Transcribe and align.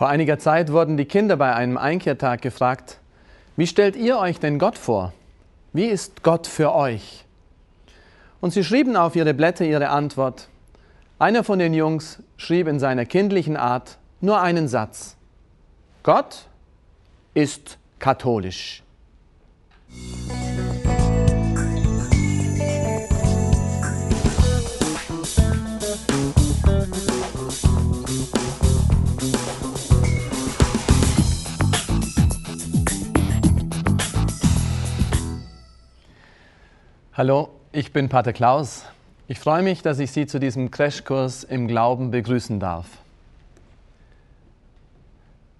Vor 0.00 0.08
einiger 0.08 0.38
Zeit 0.38 0.72
wurden 0.72 0.96
die 0.96 1.04
Kinder 1.04 1.36
bei 1.36 1.54
einem 1.54 1.76
Einkehrtag 1.76 2.40
gefragt, 2.40 3.00
wie 3.56 3.66
stellt 3.66 3.96
ihr 3.96 4.16
euch 4.16 4.40
denn 4.40 4.58
Gott 4.58 4.78
vor? 4.78 5.12
Wie 5.74 5.84
ist 5.84 6.22
Gott 6.22 6.46
für 6.46 6.74
euch? 6.74 7.26
Und 8.40 8.54
sie 8.54 8.64
schrieben 8.64 8.96
auf 8.96 9.14
ihre 9.14 9.34
Blätter 9.34 9.66
ihre 9.66 9.90
Antwort. 9.90 10.48
Einer 11.18 11.44
von 11.44 11.58
den 11.58 11.74
Jungs 11.74 12.22
schrieb 12.38 12.66
in 12.66 12.78
seiner 12.78 13.04
kindlichen 13.04 13.58
Art 13.58 13.98
nur 14.22 14.40
einen 14.40 14.68
Satz. 14.68 15.18
Gott 16.02 16.46
ist 17.34 17.76
katholisch. 17.98 18.82
Hallo, 37.20 37.50
ich 37.70 37.92
bin 37.92 38.08
Pater 38.08 38.32
Klaus. 38.32 38.86
Ich 39.28 39.38
freue 39.38 39.62
mich, 39.62 39.82
dass 39.82 39.98
ich 39.98 40.10
Sie 40.10 40.26
zu 40.26 40.40
diesem 40.40 40.70
Crashkurs 40.70 41.44
im 41.44 41.68
Glauben 41.68 42.10
begrüßen 42.10 42.58
darf. 42.58 42.86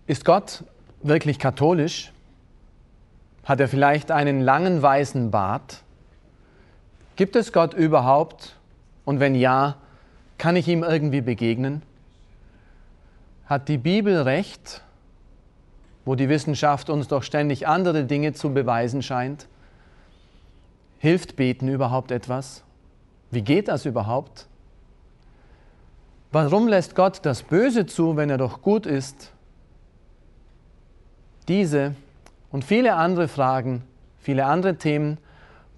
Ist 0.06 0.24
Gott 0.24 0.64
wirklich 1.02 1.38
katholisch? 1.38 2.12
Hat 3.44 3.60
er 3.60 3.68
vielleicht 3.68 4.10
einen 4.10 4.40
langen 4.40 4.80
weißen 4.80 5.30
Bart? 5.30 5.82
Gibt 7.16 7.36
es 7.36 7.52
Gott 7.52 7.74
überhaupt? 7.74 8.56
Und 9.04 9.20
wenn 9.20 9.34
ja, 9.34 9.76
kann 10.38 10.56
ich 10.56 10.66
ihm 10.66 10.82
irgendwie 10.82 11.20
begegnen? 11.20 11.82
Hat 13.44 13.68
die 13.68 13.76
Bibel 13.76 14.22
recht, 14.22 14.80
wo 16.06 16.14
die 16.14 16.30
Wissenschaft 16.30 16.88
uns 16.88 17.08
doch 17.08 17.22
ständig 17.22 17.68
andere 17.68 18.04
Dinge 18.04 18.32
zu 18.32 18.54
beweisen 18.54 19.02
scheint? 19.02 19.46
Hilft 21.00 21.36
Beten 21.36 21.68
überhaupt 21.68 22.10
etwas? 22.10 22.62
Wie 23.30 23.40
geht 23.40 23.68
das 23.68 23.86
überhaupt? 23.86 24.46
Warum 26.30 26.68
lässt 26.68 26.94
Gott 26.94 27.20
das 27.22 27.42
Böse 27.42 27.86
zu, 27.86 28.16
wenn 28.16 28.28
er 28.28 28.36
doch 28.36 28.60
gut 28.60 28.84
ist? 28.84 29.32
Diese 31.48 31.94
und 32.52 32.64
viele 32.64 32.96
andere 32.96 33.28
Fragen, 33.28 33.82
viele 34.18 34.44
andere 34.44 34.76
Themen 34.76 35.16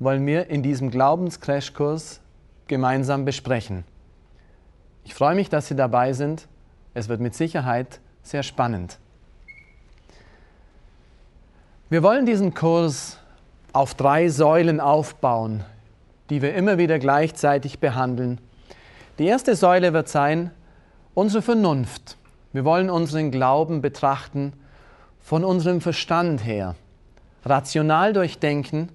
wollen 0.00 0.26
wir 0.26 0.48
in 0.48 0.64
diesem 0.64 0.90
Glaubenscrashkurs 0.90 2.20
gemeinsam 2.66 3.24
besprechen. 3.24 3.84
Ich 5.04 5.14
freue 5.14 5.36
mich, 5.36 5.48
dass 5.48 5.68
Sie 5.68 5.76
dabei 5.76 6.14
sind. 6.14 6.48
Es 6.94 7.08
wird 7.08 7.20
mit 7.20 7.36
Sicherheit 7.36 8.00
sehr 8.24 8.42
spannend. 8.42 8.98
Wir 11.90 12.02
wollen 12.02 12.26
diesen 12.26 12.54
Kurs 12.54 13.18
auf 13.72 13.94
drei 13.94 14.28
Säulen 14.28 14.80
aufbauen, 14.80 15.64
die 16.30 16.42
wir 16.42 16.54
immer 16.54 16.78
wieder 16.78 16.98
gleichzeitig 16.98 17.78
behandeln. 17.78 18.38
Die 19.18 19.26
erste 19.26 19.56
Säule 19.56 19.92
wird 19.92 20.08
sein 20.08 20.50
unsere 21.14 21.42
Vernunft. 21.42 22.16
Wir 22.52 22.64
wollen 22.64 22.90
unseren 22.90 23.30
Glauben 23.30 23.80
betrachten 23.80 24.52
von 25.20 25.44
unserem 25.44 25.80
Verstand 25.80 26.44
her, 26.44 26.74
rational 27.44 28.12
durchdenken, 28.12 28.88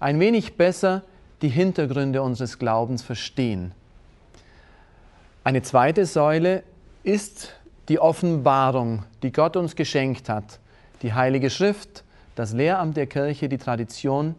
ein 0.00 0.20
wenig 0.20 0.56
besser 0.56 1.02
die 1.42 1.48
Hintergründe 1.48 2.22
unseres 2.22 2.58
Glaubens 2.58 3.02
verstehen. 3.02 3.72
Eine 5.44 5.62
zweite 5.62 6.06
Säule 6.06 6.62
ist 7.02 7.54
die 7.88 7.98
Offenbarung, 7.98 9.02
die 9.22 9.32
Gott 9.32 9.56
uns 9.56 9.74
geschenkt 9.74 10.28
hat, 10.28 10.60
die 11.02 11.14
Heilige 11.14 11.50
Schrift, 11.50 12.04
das 12.34 12.52
Lehramt 12.52 12.96
der 12.96 13.06
Kirche, 13.06 13.48
die 13.48 13.58
Tradition, 13.58 14.34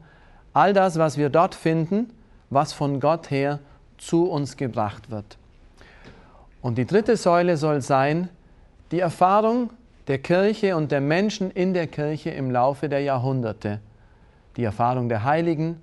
all 0.54 0.74
das, 0.74 0.98
was 0.98 1.18
wir 1.18 1.30
dort 1.30 1.56
finden, 1.56 2.12
was 2.50 2.74
von 2.74 3.00
Gott 3.00 3.32
her 3.32 3.60
zu 3.98 4.30
uns 4.30 4.58
gebracht 4.58 5.10
wird. 5.10 5.38
Und 6.62 6.78
die 6.78 6.86
dritte 6.86 7.18
Säule 7.18 7.58
soll 7.58 7.82
sein 7.82 8.30
die 8.92 9.00
Erfahrung 9.00 9.72
der 10.08 10.20
Kirche 10.20 10.76
und 10.76 10.92
der 10.92 11.02
Menschen 11.02 11.52
in 11.52 11.74
der 11.74 11.88
Kirche 11.88 12.30
im 12.30 12.52
Laufe 12.52 12.90
der 12.90 13.02
Jahrhunderte, 13.02 13.80
die 14.58 14.64
Erfahrung 14.64 15.10
der 15.10 15.24
Heiligen, 15.24 15.82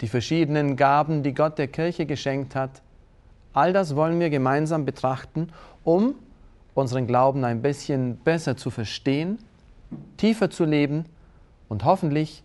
die 0.00 0.08
verschiedenen 0.08 0.76
Gaben, 0.76 1.22
die 1.22 1.34
Gott 1.34 1.58
der 1.58 1.68
Kirche 1.68 2.06
geschenkt 2.06 2.54
hat. 2.54 2.82
All 3.52 3.72
das 3.72 3.96
wollen 3.96 4.20
wir 4.20 4.30
gemeinsam 4.30 4.84
betrachten, 4.84 5.48
um 5.84 6.14
unseren 6.74 7.06
Glauben 7.06 7.44
ein 7.44 7.60
bisschen 7.60 8.16
besser 8.18 8.56
zu 8.56 8.70
verstehen, 8.70 9.38
tiefer 10.16 10.50
zu 10.50 10.64
leben 10.64 11.06
und 11.68 11.84
hoffentlich 11.84 12.42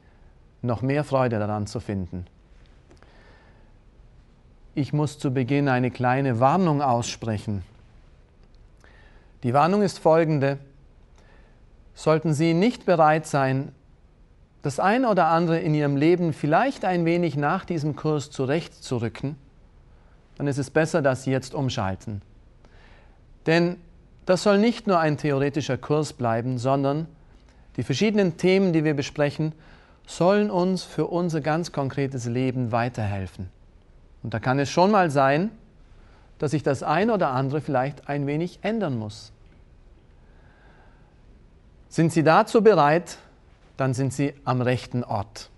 noch 0.62 0.82
mehr 0.82 1.04
Freude 1.04 1.40
daran 1.40 1.68
zu 1.68 1.80
finden. 1.80 2.26
Ich 4.76 4.94
muss 4.94 5.20
zu 5.20 5.32
Beginn 5.32 5.68
eine 5.68 5.92
kleine 5.92 6.40
Warnung 6.40 6.82
aussprechen. 6.82 7.64
Die 9.44 9.54
Warnung 9.54 9.82
ist 9.82 10.00
folgende. 10.00 10.58
Sollten 11.94 12.34
Sie 12.34 12.54
nicht 12.54 12.86
bereit 12.86 13.28
sein, 13.28 13.74
das 14.64 14.80
ein 14.80 15.06
oder 15.06 15.28
andere 15.28 15.60
in 15.60 15.76
Ihrem 15.76 15.98
Leben 15.98 16.34
vielleicht 16.34 16.86
ein 16.86 17.06
wenig 17.06 17.36
nach 17.36 17.66
diesem 17.66 17.96
Kurs 17.96 18.32
zurechtzurücken, 18.32 19.36
dann 20.38 20.48
ist 20.48 20.58
es 20.58 20.72
besser, 20.72 21.02
dass 21.02 21.24
Sie 21.24 21.32
jetzt 21.32 21.54
umschalten. 21.54 22.22
Denn 23.46 23.76
das 24.26 24.44
soll 24.44 24.58
nicht 24.58 24.88
nur 24.88 25.00
ein 25.00 25.18
theoretischer 25.18 25.78
Kurs 25.78 26.14
bleiben, 26.14 26.58
sondern 26.58 27.08
die 27.78 27.84
verschiedenen 27.84 28.38
Themen, 28.38 28.74
die 28.74 28.84
wir 28.84 28.94
besprechen, 28.94 29.54
sollen 30.06 30.52
uns 30.52 30.84
für 30.84 31.08
unser 31.08 31.42
ganz 31.42 31.72
konkretes 31.72 32.26
Leben 32.26 32.72
weiterhelfen. 32.72 33.50
Und 34.22 34.34
da 34.34 34.40
kann 34.40 34.60
es 34.60 34.70
schon 34.70 34.92
mal 34.92 35.10
sein, 35.10 35.52
dass 36.40 36.52
sich 36.52 36.64
das 36.64 36.84
ein 36.84 37.10
oder 37.10 37.30
andere 37.30 37.62
vielleicht 37.62 38.10
ein 38.10 38.28
wenig 38.28 38.60
ändern 38.62 38.98
muss. 38.98 39.32
Sind 41.90 42.12
Sie 42.12 42.24
dazu 42.24 42.62
bereit, 42.62 43.18
dann 43.78 43.94
sind 43.94 44.14
Sie 44.14 44.34
am 44.46 44.62
rechten 44.62 45.04
Ort. 45.04 45.50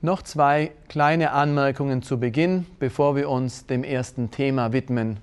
Noch 0.00 0.22
zwei 0.22 0.72
kleine 0.88 1.32
Anmerkungen 1.32 2.02
zu 2.02 2.18
Beginn, 2.18 2.66
bevor 2.78 3.16
wir 3.16 3.28
uns 3.28 3.66
dem 3.66 3.84
ersten 3.84 4.30
Thema 4.30 4.72
widmen. 4.72 5.18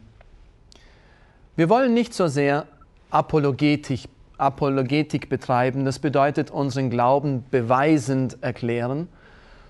Wir 1.55 1.69
wollen 1.69 1.93
nicht 1.93 2.13
so 2.13 2.27
sehr 2.27 2.65
apologetisch 3.11 4.07
Apologetik 4.39 5.29
betreiben, 5.29 5.85
das 5.85 5.99
bedeutet 5.99 6.51
unseren 6.51 6.89
Glauben 6.89 7.45
beweisend 7.51 8.41
erklären, 8.41 9.07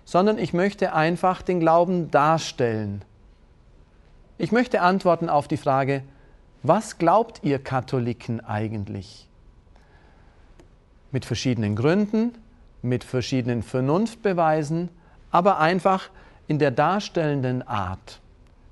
sondern 0.05 0.37
ich 0.37 0.53
möchte 0.53 0.93
einfach 0.93 1.41
den 1.41 1.59
Glauben 1.59 2.11
darstellen. 2.11 3.03
Ich 4.37 4.51
möchte 4.51 4.81
antworten 4.81 5.29
auf 5.29 5.47
die 5.47 5.57
Frage, 5.57 6.03
was 6.63 6.97
glaubt 6.97 7.41
ihr 7.43 7.59
Katholiken 7.59 8.41
eigentlich? 8.41 9.27
Mit 11.11 11.25
verschiedenen 11.25 11.75
Gründen, 11.75 12.33
mit 12.81 13.03
verschiedenen 13.03 13.63
Vernunftbeweisen, 13.63 14.89
aber 15.31 15.59
einfach 15.59 16.09
in 16.47 16.59
der 16.59 16.71
darstellenden 16.71 17.67
Art. 17.67 18.19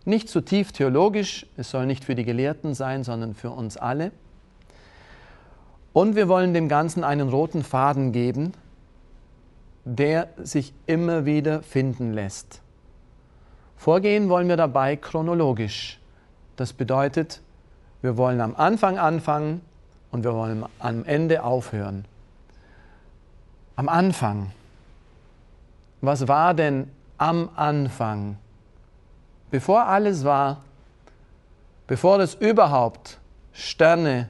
Nicht 0.05 0.29
zu 0.29 0.41
tief 0.41 0.71
theologisch, 0.71 1.45
es 1.57 1.69
soll 1.69 1.85
nicht 1.85 2.05
für 2.05 2.15
die 2.15 2.23
Gelehrten 2.23 2.73
sein, 2.73 3.03
sondern 3.03 3.35
für 3.35 3.51
uns 3.51 3.77
alle. 3.77 4.11
Und 5.97 6.15
wir 6.15 6.27
wollen 6.27 6.53
dem 6.53 6.69
Ganzen 6.69 7.03
einen 7.03 7.27
roten 7.29 7.63
Faden 7.63 8.11
geben, 8.11 8.53
der 9.83 10.27
sich 10.37 10.71
immer 10.85 11.25
wieder 11.25 11.63
finden 11.63 12.13
lässt. 12.13 12.61
Vorgehen 13.77 14.29
wollen 14.29 14.47
wir 14.47 14.57
dabei 14.57 14.95
chronologisch. 14.95 15.99
Das 16.55 16.71
bedeutet, 16.71 17.41
wir 18.03 18.15
wollen 18.15 18.41
am 18.41 18.55
Anfang 18.55 18.99
anfangen 18.99 19.61
und 20.11 20.23
wir 20.23 20.35
wollen 20.35 20.65
am 20.77 21.03
Ende 21.03 21.43
aufhören. 21.43 22.05
Am 23.75 23.89
Anfang. 23.89 24.51
Was 26.01 26.27
war 26.27 26.53
denn 26.53 26.91
am 27.17 27.49
Anfang? 27.55 28.37
Bevor 29.49 29.87
alles 29.87 30.23
war, 30.23 30.61
bevor 31.87 32.19
es 32.19 32.35
überhaupt 32.35 33.17
Sterne, 33.51 34.29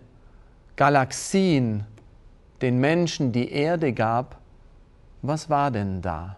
Galaxien 0.78 1.86
den 2.62 2.80
Menschen 2.80 3.32
die 3.32 3.52
Erde 3.52 3.94
gab, 3.94 4.38
was 5.22 5.50
war 5.50 5.72
denn 5.72 6.02
da? 6.02 6.38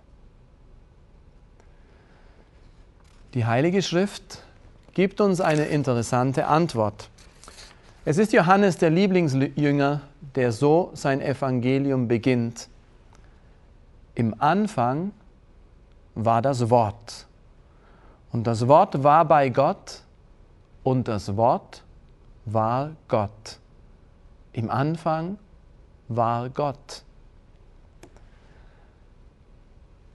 Die 3.34 3.46
Heilige 3.46 3.82
Schrift 3.82 4.44
gibt 4.94 5.22
uns 5.22 5.40
eine 5.40 5.66
interessante 5.66 6.48
Antwort. 6.48 7.10
Es 8.06 8.18
ist 8.18 8.34
Johannes 8.34 8.78
der 8.78 8.90
Lieblingsjünger, 8.90 10.02
der 10.36 10.52
so 10.52 10.92
sein 10.94 11.22
Evangelium 11.22 12.08
beginnt. 12.08 12.70
Im 14.16 14.34
Anfang 14.40 15.12
war 16.16 16.42
das 16.42 16.70
Wort. 16.70 17.28
Und 18.32 18.48
das 18.48 18.68
Wort 18.68 19.04
war 19.04 19.26
bei 19.26 19.50
Gott 19.50 20.02
und 20.84 21.08
das 21.08 21.36
Wort 21.36 21.84
war 22.46 22.92
Gott. 23.08 23.60
Im 24.54 24.70
Anfang 24.70 25.38
war 26.08 26.50
Gott. 26.50 27.04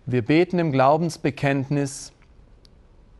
Wir 0.07 0.23
beten 0.23 0.59
im 0.59 0.73
Glaubensbekenntnis, 0.73 2.13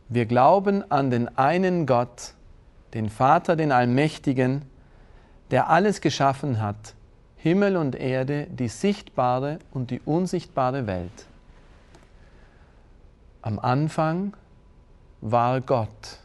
wir 0.07 0.25
glauben 0.25 0.89
an 0.91 1.09
den 1.09 1.35
einen 1.37 1.87
Gott, 1.87 2.33
den 2.93 3.09
Vater, 3.09 3.55
den 3.55 3.71
Allmächtigen, 3.71 4.63
der 5.51 5.69
alles 5.69 6.01
geschaffen 6.01 6.61
hat, 6.61 6.93
Himmel 7.37 7.77
und 7.77 7.95
Erde, 7.95 8.47
die 8.47 8.67
sichtbare 8.67 9.59
und 9.71 9.89
die 9.89 10.01
unsichtbare 10.05 10.85
Welt. 10.85 11.25
Am 13.41 13.57
Anfang 13.57 14.35
war 15.21 15.61
Gott. 15.61 16.19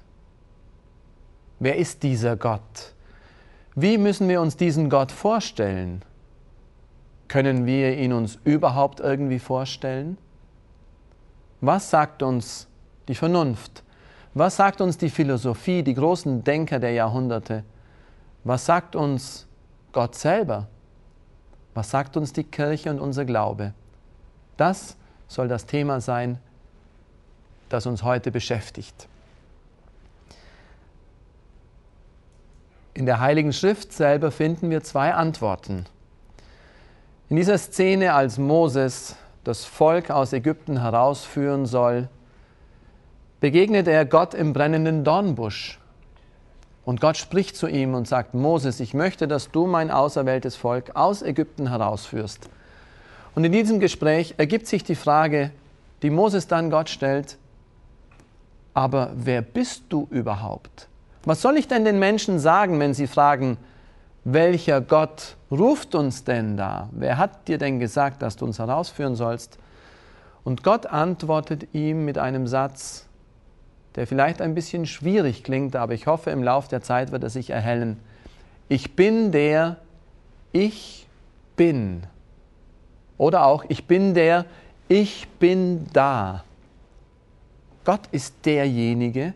Wer 1.59 1.77
ist 1.77 2.03
dieser 2.03 2.37
Gott? 2.37 2.95
Wie 3.75 3.99
müssen 3.99 4.29
wir 4.29 4.41
uns 4.41 4.57
diesen 4.57 4.91
Gott 4.91 5.13
vorstellen? 5.13 6.03
Können 7.29 7.67
wir 7.67 7.97
ihn 7.97 8.13
uns 8.13 8.39
überhaupt 8.45 8.99
irgendwie 8.99 9.39
vorstellen? 9.39 10.19
Was 11.61 11.91
sagt 11.91 12.23
uns 12.23 12.67
die 13.07 13.15
Vernunft? 13.15 13.85
Was 14.35 14.57
sagt 14.57 14.81
uns 14.81 14.99
die 14.99 15.11
Philosophie, 15.11 15.83
die 15.83 15.95
großen 15.95 16.43
Denker 16.43 16.81
der 16.81 16.93
Jahrhunderte? 16.93 17.65
Was 18.45 18.67
sagt 18.67 18.97
uns 18.97 19.47
Gott 19.93 20.15
selber? 20.15 20.67
Was 21.75 21.91
sagt 21.91 22.17
uns 22.17 22.33
die 22.33 22.45
Kirche 22.45 22.91
und 22.91 23.01
unser 23.01 23.25
Glaube? 23.25 23.75
Das 24.57 24.97
soll 25.29 25.47
das 25.47 25.67
Thema 25.67 26.01
sein, 26.01 26.39
das 27.69 27.87
uns 27.87 28.03
heute 28.03 28.33
beschäftigt. 28.33 29.10
In 32.93 33.07
der 33.07 33.21
Heiligen 33.21 33.53
Schrift 33.53 33.93
selber 33.93 34.31
finden 34.31 34.71
wir 34.71 34.83
zwei 34.83 35.15
Antworten. 35.15 35.87
In 37.29 37.37
dieser 37.37 37.59
Szene, 37.59 38.15
als 38.15 38.39
Moses 38.39 39.15
das 39.45 39.65
Volk 39.65 40.11
aus 40.11 40.33
Ägypten 40.33 40.81
herausführen 40.81 41.67
soll, 41.67 42.09
begegnet 43.39 43.87
er 43.87 44.05
Gott 44.05 44.35
im 44.35 44.53
brennenden 44.53 45.05
Dornbusch. 45.05 45.79
Und 46.85 47.01
Gott 47.01 47.17
spricht 47.17 47.57
zu 47.57 47.69
ihm 47.69 47.95
und 47.95 48.09
sagt, 48.09 48.35
Moses, 48.35 48.81
ich 48.81 48.95
möchte, 48.95 49.29
dass 49.29 49.51
du 49.51 49.67
mein 49.67 49.93
auserwähltes 49.93 50.57
Volk 50.57 50.97
aus 50.97 51.23
Ägypten 51.23 51.69
herausführst. 51.69 52.51
Und 53.37 53.45
in 53.45 53.53
diesem 53.53 53.79
Gespräch 53.79 54.35
ergibt 54.39 54.67
sich 54.67 54.83
die 54.83 54.97
Frage, 54.97 55.53
die 56.03 56.11
Moses 56.11 56.49
dann 56.49 56.71
Gott 56.71 56.91
stellt, 56.91 57.39
aber 58.75 59.13
wer 59.15 59.43
bist 59.43 59.85
du 59.89 60.09
überhaupt? 60.11 60.90
Was 61.25 61.43
soll 61.43 61.57
ich 61.59 61.69
denn 61.69 61.85
den 61.85 61.99
Menschen 61.99 62.39
sagen, 62.39 62.81
wenn 62.81 62.95
sie 62.95 63.07
fragen, 63.07 63.59
welcher 64.25 64.81
Gott 64.81 65.37
ruft 65.51 65.95
uns 65.95 66.25
denn 66.25 66.57
da? 66.57 66.89
Wer 66.93 67.19
hat 67.19 67.49
dir 67.49 67.59
denn 67.59 67.79
gesagt, 67.79 68.23
dass 68.23 68.37
du 68.37 68.47
uns 68.47 68.59
herausführen 68.59 69.17
sollst? 69.17 69.59
Und 70.45 70.63
Gott 70.63 70.87
antwortet 70.87 71.75
ihm 71.75 72.05
mit 72.05 72.17
einem 72.17 72.47
Satz, 72.47 73.07
der 73.97 74.07
vielleicht 74.07 74.41
ein 74.41 74.55
bisschen 74.55 74.87
schwierig 74.87 75.45
klingt, 75.45 75.77
aber 75.77 75.95
ich 75.95 76.07
hoffe, 76.07 76.31
im 76.31 76.43
Lauf 76.43 76.69
der 76.69 76.83
Zeit 76.83 77.13
wird 77.13 77.23
er 77.23 77.31
sich 77.31 77.51
erhellen. 77.51 77.99
Ich 78.69 78.95
bin 78.97 79.33
der, 79.33 79.77
ich 80.53 81.07
bin. 81.57 82.05
Oder 83.19 83.45
auch, 83.45 83.65
ich 83.69 83.87
bin 83.87 84.15
der, 84.15 84.47
ich 84.89 85.29
bin 85.39 85.87
da. 85.93 86.45
Gott 87.85 88.03
ist 88.13 88.35
derjenige, 88.47 89.35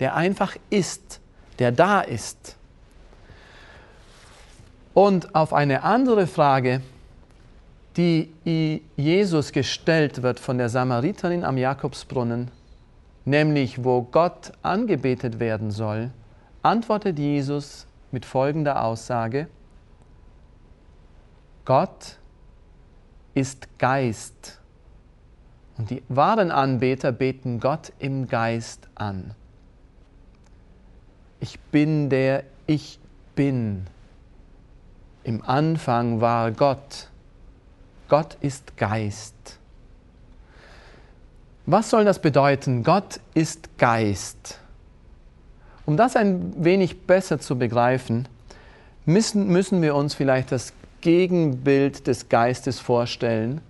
der 0.00 0.14
einfach 0.14 0.56
ist, 0.70 1.20
der 1.58 1.72
da 1.72 2.00
ist. 2.00 2.56
Und 4.94 5.34
auf 5.34 5.52
eine 5.52 5.82
andere 5.82 6.26
Frage, 6.26 6.80
die 7.96 8.82
Jesus 8.96 9.52
gestellt 9.52 10.22
wird 10.22 10.38
von 10.38 10.58
der 10.58 10.68
Samariterin 10.68 11.44
am 11.44 11.56
Jakobsbrunnen, 11.56 12.50
nämlich 13.24 13.84
wo 13.84 14.02
Gott 14.02 14.52
angebetet 14.62 15.40
werden 15.40 15.70
soll, 15.70 16.10
antwortet 16.62 17.18
Jesus 17.18 17.86
mit 18.10 18.24
folgender 18.24 18.82
Aussage, 18.82 19.48
Gott 21.64 22.18
ist 23.34 23.78
Geist 23.78 24.60
und 25.78 25.90
die 25.90 26.02
wahren 26.08 26.50
Anbeter 26.50 27.12
beten 27.12 27.60
Gott 27.60 27.92
im 27.98 28.28
Geist 28.28 28.88
an. 28.94 29.34
Ich 31.40 31.58
bin 31.58 32.08
der 32.08 32.44
Ich 32.66 32.98
bin. 33.34 33.86
Im 35.24 35.42
Anfang 35.42 36.20
war 36.20 36.52
Gott. 36.52 37.08
Gott 38.08 38.36
ist 38.40 38.76
Geist. 38.76 39.34
Was 41.66 41.90
soll 41.90 42.04
das 42.04 42.20
bedeuten? 42.20 42.84
Gott 42.84 43.20
ist 43.34 43.76
Geist. 43.76 44.60
Um 45.84 45.96
das 45.96 46.14
ein 46.14 46.52
wenig 46.64 47.02
besser 47.06 47.40
zu 47.40 47.58
begreifen, 47.58 48.28
müssen, 49.04 49.48
müssen 49.48 49.82
wir 49.82 49.96
uns 49.96 50.14
vielleicht 50.14 50.52
das 50.52 50.72
Gegenbild 51.00 52.06
des 52.06 52.28
Geistes 52.28 52.78
vorstellen, 52.78 53.60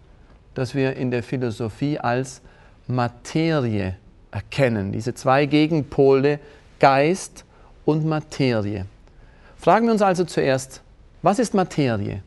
das 0.55 0.75
wir 0.75 0.97
in 0.97 1.11
der 1.11 1.23
Philosophie 1.23 1.99
als 1.99 2.43
Materie 2.87 3.97
erkennen. 4.31 4.93
Diese 4.93 5.15
zwei 5.15 5.47
Gegenpole, 5.47 6.39
Geist 6.79 7.46
und 7.87 8.05
Materie. 8.05 8.85
Fragen 9.57 9.87
wir 9.87 9.93
uns 9.93 10.03
also 10.03 10.25
zuerst, 10.25 10.83
was 11.23 11.39
ist 11.39 11.55
Materie? 11.55 12.23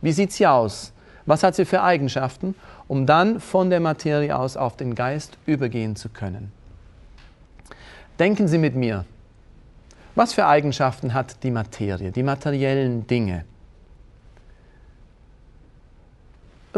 Wie 0.00 0.10
sieht 0.10 0.32
sie 0.32 0.48
aus? 0.48 0.92
Was 1.24 1.44
hat 1.44 1.54
sie 1.54 1.64
für 1.64 1.80
Eigenschaften? 1.84 2.56
um 2.92 3.06
dann 3.06 3.40
von 3.40 3.70
der 3.70 3.80
Materie 3.80 4.36
aus 4.36 4.54
auf 4.54 4.76
den 4.76 4.94
Geist 4.94 5.38
übergehen 5.46 5.96
zu 5.96 6.10
können. 6.10 6.52
Denken 8.18 8.48
Sie 8.48 8.58
mit 8.58 8.74
mir, 8.74 9.06
was 10.14 10.34
für 10.34 10.46
Eigenschaften 10.46 11.14
hat 11.14 11.42
die 11.42 11.50
Materie, 11.50 12.12
die 12.12 12.22
materiellen 12.22 13.06
Dinge? 13.06 13.46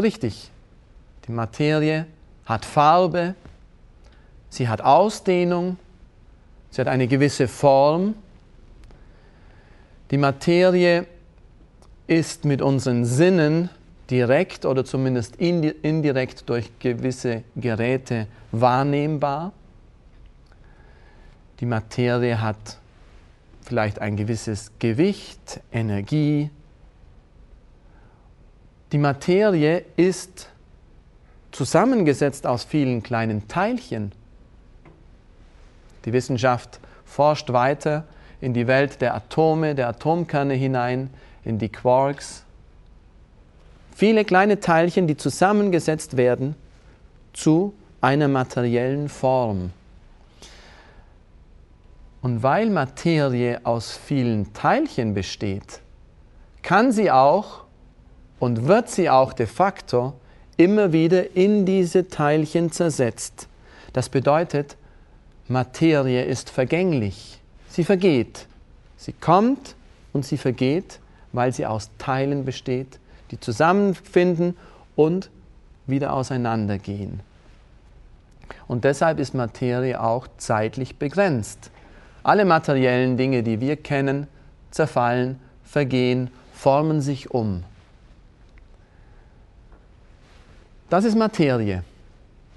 Richtig, 0.01 0.49
die 1.27 1.33
Materie 1.33 2.05
hat 2.45 2.63
Farbe, 2.63 3.35
sie 4.49 4.69
hat 4.69 4.79
Ausdehnung, 4.79 5.77
sie 6.71 6.79
hat 6.79 6.87
eine 6.87 7.07
gewisse 7.07 7.49
Form. 7.49 8.15
Die 10.15 10.21
Materie 10.21 11.07
ist 12.07 12.45
mit 12.45 12.61
unseren 12.61 13.03
Sinnen 13.03 13.69
direkt 14.09 14.65
oder 14.65 14.85
zumindest 14.85 15.35
indirekt 15.35 16.47
durch 16.47 16.71
gewisse 16.79 17.43
Geräte 17.57 18.27
wahrnehmbar. 18.53 19.51
Die 21.59 21.65
Materie 21.65 22.39
hat 22.39 22.77
vielleicht 23.61 23.99
ein 23.99 24.15
gewisses 24.15 24.71
Gewicht, 24.79 25.59
Energie. 25.73 26.49
Die 28.93 28.97
Materie 28.97 29.83
ist 29.97 30.47
zusammengesetzt 31.51 32.47
aus 32.47 32.63
vielen 32.63 33.03
kleinen 33.03 33.49
Teilchen. 33.49 34.13
Die 36.05 36.13
Wissenschaft 36.13 36.79
forscht 37.03 37.51
weiter 37.51 38.05
in 38.41 38.53
die 38.53 38.67
Welt 38.67 39.01
der 39.01 39.15
Atome, 39.15 39.75
der 39.75 39.89
Atomkerne 39.89 40.53
hinein, 40.53 41.09
in 41.43 41.59
die 41.59 41.69
Quarks, 41.69 42.45
Viele 43.95 44.25
kleine 44.25 44.59
Teilchen, 44.59 45.07
die 45.07 45.15
zusammengesetzt 45.15 46.17
werden 46.17 46.55
zu 47.31 47.73
einer 48.01 48.27
materiellen 48.27 49.07
Form. 49.07 49.71
Und 52.21 52.43
weil 52.43 52.69
Materie 52.69 53.61
aus 53.63 53.95
vielen 53.95 54.51
Teilchen 54.51 55.13
besteht, 55.13 55.79
kann 56.61 56.91
sie 56.91 57.09
auch 57.09 57.63
und 58.39 58.67
wird 58.67 58.89
sie 58.89 59.09
auch 59.09 59.31
de 59.31 59.45
facto 59.45 60.11
immer 60.57 60.91
wieder 60.91 61.37
in 61.37 61.65
diese 61.65 62.09
Teilchen 62.09 62.73
zersetzt. 62.73 63.47
Das 63.93 64.09
bedeutet, 64.09 64.75
Materie 65.47 66.25
ist 66.25 66.49
vergänglich. 66.49 67.39
Sie 67.75 67.83
vergeht. 67.83 68.47
Sie 68.95 69.11
kommt 69.11 69.75
und 70.13 70.25
sie 70.25 70.37
vergeht, 70.37 71.01
weil 71.33 71.51
sie 71.51 71.65
aus 71.65 71.89
Teilen 71.97 72.45
besteht, 72.45 72.99
die 73.31 73.39
zusammenfinden 73.41 74.55
und 74.95 75.29
wieder 75.85 76.13
auseinandergehen. 76.13 77.19
Und 78.69 78.85
deshalb 78.85 79.19
ist 79.19 79.33
Materie 79.33 80.01
auch 80.01 80.29
zeitlich 80.37 80.95
begrenzt. 80.95 81.69
Alle 82.23 82.45
materiellen 82.45 83.17
Dinge, 83.17 83.43
die 83.43 83.59
wir 83.59 83.75
kennen, 83.75 84.27
zerfallen, 84.71 85.37
vergehen, 85.65 86.31
formen 86.53 87.01
sich 87.01 87.31
um. 87.31 87.65
Das 90.89 91.03
ist 91.03 91.17
Materie. 91.17 91.83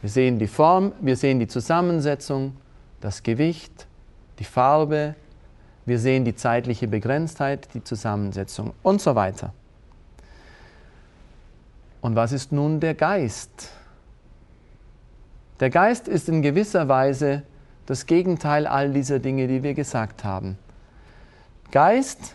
Wir 0.00 0.10
sehen 0.10 0.38
die 0.38 0.46
Form, 0.46 0.92
wir 1.00 1.16
sehen 1.16 1.40
die 1.40 1.48
Zusammensetzung, 1.48 2.56
das 3.00 3.24
Gewicht, 3.24 3.87
die 4.38 4.44
Farbe. 4.44 5.14
Wir 5.86 5.98
sehen 5.98 6.24
die 6.24 6.34
zeitliche 6.34 6.86
Begrenztheit, 6.88 7.68
die 7.74 7.82
Zusammensetzung 7.82 8.74
und 8.82 9.00
so 9.00 9.14
weiter. 9.14 9.52
Und 12.00 12.14
was 12.14 12.32
ist 12.32 12.52
nun 12.52 12.80
der 12.80 12.94
Geist? 12.94 13.70
Der 15.60 15.70
Geist 15.70 16.06
ist 16.06 16.28
in 16.28 16.42
gewisser 16.42 16.88
Weise 16.88 17.42
das 17.86 18.06
Gegenteil 18.06 18.66
all 18.66 18.92
dieser 18.92 19.18
Dinge, 19.18 19.48
die 19.48 19.62
wir 19.62 19.74
gesagt 19.74 20.22
haben. 20.22 20.58
Geist 21.70 22.34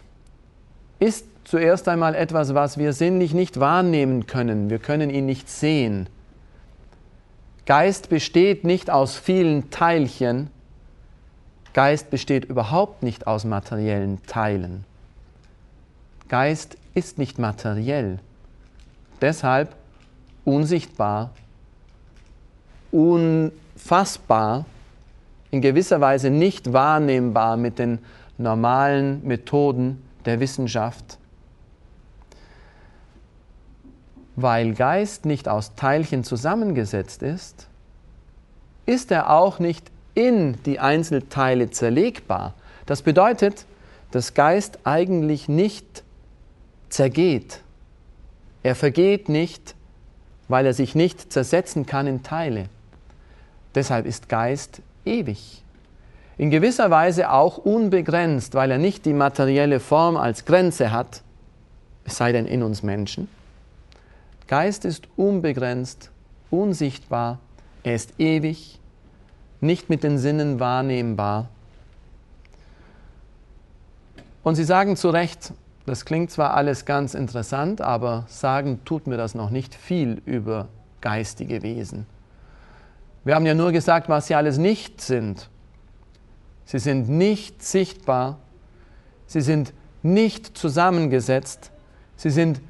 ist 1.00 1.26
zuerst 1.44 1.88
einmal 1.88 2.16
etwas, 2.16 2.54
was 2.54 2.78
wir 2.78 2.94
sinnlich 2.94 3.34
nicht 3.34 3.60
wahrnehmen 3.60 4.26
können. 4.26 4.70
Wir 4.70 4.80
können 4.80 5.10
ihn 5.10 5.26
nicht 5.26 5.50
sehen. 5.50 6.08
Geist 7.66 8.10
besteht 8.10 8.64
nicht 8.64 8.90
aus 8.90 9.16
vielen 9.16 9.70
Teilchen. 9.70 10.50
Geist 11.74 12.12
besteht 12.12 12.46
überhaupt 12.46 13.02
nicht 13.02 13.26
aus 13.26 13.46
materiellen 13.46 14.24
Teilen. 14.28 14.86
Geist 16.30 16.78
ist 16.94 17.18
nicht 17.18 17.40
materiell. 17.40 18.20
Deshalb 19.22 19.76
unsichtbar, 20.46 21.32
unfassbar, 22.92 24.66
in 25.50 25.62
gewisser 25.62 26.02
Weise 26.02 26.30
nicht 26.30 26.74
wahrnehmbar 26.74 27.58
mit 27.58 27.80
den 27.80 28.00
normalen 28.38 29.26
Methoden 29.26 30.04
der 30.26 30.40
Wissenschaft. 30.40 31.18
Weil 34.36 34.74
Geist 34.74 35.26
nicht 35.26 35.48
aus 35.48 35.76
Teilchen 35.76 36.24
zusammengesetzt 36.24 37.22
ist, 37.22 37.68
ist 38.86 39.12
er 39.12 39.30
auch 39.30 39.60
nicht 39.60 39.93
in 40.16 40.62
die 40.64 40.80
Einzelteile 40.80 41.72
zerlegbar. 41.72 42.54
Das 42.86 43.02
bedeutet, 43.02 43.66
dass 44.12 44.34
Geist 44.34 44.80
eigentlich 44.84 45.48
nicht 45.48 46.04
zergeht. 46.90 47.62
Er 48.62 48.76
vergeht 48.76 49.28
nicht, 49.30 49.76
weil 50.48 50.66
er 50.66 50.74
sich 50.74 50.96
nicht 50.96 51.34
zersetzen 51.34 51.86
kann 51.86 52.08
in 52.08 52.24
Teile. 52.24 52.70
Deshalb 53.76 54.06
ist 54.06 54.30
Geist 54.30 54.82
ewig. 55.04 55.64
In 56.38 56.52
gewisser 56.52 56.90
Weise 56.92 57.32
auch 57.32 57.58
unbegrenzt, 57.58 58.56
weil 58.56 58.72
er 58.72 58.78
nicht 58.78 59.06
die 59.06 59.14
materielle 59.14 59.80
Form 59.80 60.18
als 60.18 60.46
Grenze 60.46 60.92
hat, 60.92 61.22
es 62.06 62.18
sei 62.18 62.32
denn 62.32 62.46
in 62.46 62.64
uns 62.64 62.84
Menschen. 62.84 63.30
Geist 64.48 64.86
ist 64.86 65.08
unbegrenzt, 65.16 66.12
unsichtbar, 66.52 67.40
er 67.84 67.96
ist 67.96 68.14
ewig, 68.20 68.80
nicht 69.64 69.90
mit 69.90 70.04
den 70.04 70.18
Sinnen 70.18 70.60
wahrnehmbar. 70.60 71.50
Und 74.44 74.56
Sie 74.56 74.64
sagen 74.64 74.96
zu 74.96 75.10
Recht, 75.10 75.54
das 75.86 76.06
klingt 76.06 76.32
zwar 76.32 76.54
alles 76.54 76.86
ganz 76.86 77.14
interessant, 77.14 77.82
aber 77.82 78.26
sagen 78.28 78.82
tut 78.86 79.08
mir 79.08 79.18
das 79.18 79.36
noch 79.36 79.50
nicht 79.50 79.74
viel 79.74 80.22
über 80.26 80.68
geistige 81.02 81.64
Wesen. 81.64 82.06
Wir 83.26 83.36
haben 83.36 83.46
ja 83.46 83.54
nur 83.54 83.72
gesagt, 83.72 84.10
was 84.10 84.28
sie 84.28 84.36
alles 84.36 84.58
nicht 84.58 85.02
sind. 85.02 85.50
Sie 86.66 86.80
sind 86.80 87.10
nicht 87.10 87.64
sichtbar, 87.64 88.38
sie 89.28 89.42
sind 89.42 89.74
nicht 90.02 90.58
zusammengesetzt, 90.58 91.72
sie 92.16 92.30
sind 92.30 92.62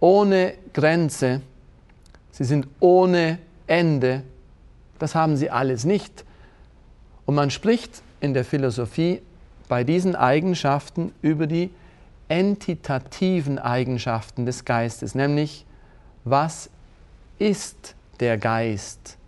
ohne 0.00 0.54
Grenze, 0.72 1.40
sie 2.30 2.44
sind 2.44 2.68
ohne 2.80 3.38
Ende. 3.66 4.22
Das 4.98 5.14
haben 5.14 5.36
sie 5.36 5.50
alles 5.50 5.84
nicht. 5.84 6.24
Und 7.26 7.34
man 7.34 7.50
spricht 7.50 8.02
in 8.20 8.34
der 8.34 8.44
Philosophie 8.44 9.22
bei 9.68 9.84
diesen 9.84 10.14
Eigenschaften 10.14 11.12
über 11.22 11.46
die 11.46 11.70
entitativen 12.28 13.58
Eigenschaften 13.58 14.46
des 14.46 14.64
Geistes, 14.64 15.14
nämlich 15.14 15.66
was 16.24 16.70
ist 17.38 17.94
der 18.20 18.38
Geist? 18.38 19.18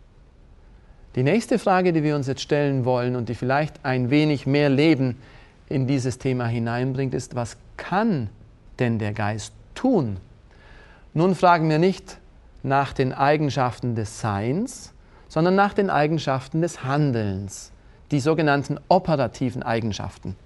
Die 1.15 1.23
nächste 1.23 1.59
Frage, 1.59 1.93
die 1.93 2.03
wir 2.03 2.17
uns 2.17 2.27
jetzt 2.27 2.43
stellen 2.43 2.85
wollen 2.85 3.17
und 3.17 3.29
die 3.29 3.35
vielleicht 3.35 3.85
ein 3.85 4.11
wenig 4.11 4.47
mehr 4.47 4.69
Leben 4.69 5.17
in 5.69 5.87
dieses 5.87 6.19
Thema 6.19 6.47
hineinbringt, 6.47 7.15
ist, 7.15 7.35
was 7.35 7.57
kann 7.77 8.29
denn 8.79 8.99
der 8.99 9.13
Geist 9.13 9.53
tun? 9.75 10.19
Nun 11.15 11.35
fragen 11.35 11.69
wir 11.69 11.79
nicht 11.79 12.19
nach 12.63 12.93
den 12.93 13.13
Eigenschaften 13.13 13.95
des 13.95 14.21
Seins, 14.21 14.93
sondern 15.29 15.55
nach 15.55 15.75
den 15.75 15.91
Eigenschaften 15.91 16.63
des 16.63 16.85
Handelns, 16.85 17.73
die 18.11 18.21
sogenannten 18.21 18.79
operativen 18.89 19.63
Eigenschaften. 19.63 20.37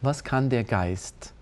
Was 0.00 0.24
kann 0.24 0.48
der 0.48 0.64
Geist? 0.64 1.32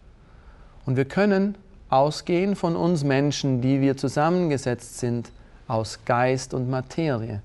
Und 0.87 0.97
wir 0.97 1.05
können 1.05 1.57
ausgehen 1.91 2.57
von 2.57 2.77
uns 2.77 3.05
Menschen, 3.05 3.61
die 3.61 3.81
wir 3.81 3.97
zusammengesetzt 3.97 4.99
sind 4.99 5.31
aus 5.69 6.01
Geist 6.05 6.55
und 6.55 6.71
Materie. 6.71 7.43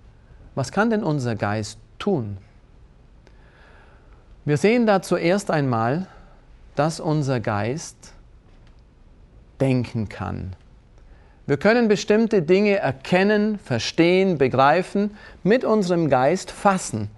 Was 0.55 0.71
kann 0.71 0.89
denn 0.89 1.03
unser 1.03 1.35
Geist 1.35 1.77
tun? 1.99 2.37
Wir 4.45 4.57
sehen 4.57 4.85
da 4.85 5.01
zuerst 5.01 5.51
einmal, 5.51 6.07
dass 6.75 6.99
unser 6.99 7.39
Geist 7.39 8.13
denken 9.59 10.09
kann. 10.09 10.55
Wir 11.47 11.57
können 11.57 11.87
bestimmte 11.87 12.41
Dinge 12.41 12.77
erkennen, 12.77 13.57
verstehen, 13.59 14.37
begreifen, 14.37 15.17
mit 15.43 15.65
unserem 15.65 16.09
Geist 16.09 16.51
fassen. 16.51 17.09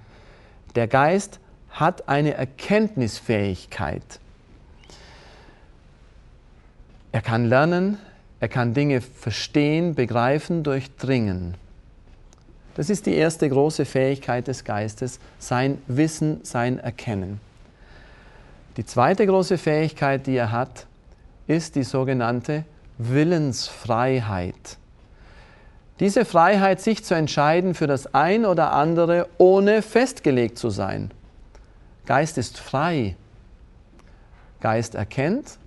Der 0.75 0.87
Geist 0.87 1.39
hat 1.69 2.07
eine 2.07 2.33
Erkenntnisfähigkeit. 2.33 4.03
Er 7.11 7.21
kann 7.21 7.45
lernen, 7.45 7.97
er 8.39 8.47
kann 8.47 8.73
Dinge 8.73 9.01
verstehen, 9.01 9.93
begreifen, 9.93 10.63
durchdringen. 10.63 11.55
Das 12.75 12.89
ist 12.89 13.05
die 13.05 13.13
erste 13.13 13.47
große 13.47 13.85
Fähigkeit 13.85 14.47
des 14.47 14.63
Geistes, 14.63 15.19
sein 15.37 15.77
Wissen, 15.87 16.39
sein 16.43 16.79
Erkennen. 16.79 17.39
Die 18.77 18.85
zweite 18.85 19.27
große 19.27 19.59
Fähigkeit, 19.59 20.25
die 20.25 20.35
er 20.35 20.51
hat, 20.51 20.87
ist 21.45 21.75
die 21.75 21.83
sogenannte 21.83 22.65
Willensfreiheit. 23.09 24.77
Diese 25.99 26.25
Freiheit, 26.25 26.81
sich 26.81 27.03
zu 27.03 27.13
entscheiden 27.13 27.75
für 27.75 27.87
das 27.87 28.13
ein 28.13 28.45
oder 28.45 28.73
andere, 28.73 29.27
ohne 29.37 29.81
festgelegt 29.81 30.57
zu 30.57 30.69
sein. 30.69 31.11
Geist 32.05 32.37
ist 32.37 32.59
frei. 32.59 33.15
Geist 34.59 34.95
erkennt 34.95 35.57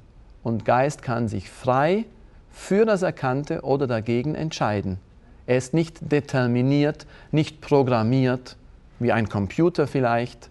und 0.43 0.65
Geist 0.65 1.03
kann 1.03 1.29
sich 1.29 1.49
frei 1.49 2.05
für 2.51 2.85
das 2.85 3.03
Erkannte 3.03 3.63
oder 3.63 3.87
dagegen 3.87 4.35
entscheiden. 4.35 4.99
Er 5.47 5.59
ist 5.59 5.75
nicht 5.75 5.99
determiniert, 6.13 7.07
nicht 7.31 7.61
programmiert, 7.61 8.57
wie 8.99 9.13
ein 9.13 9.29
Computer 9.29 9.87
vielleicht. 9.87 10.51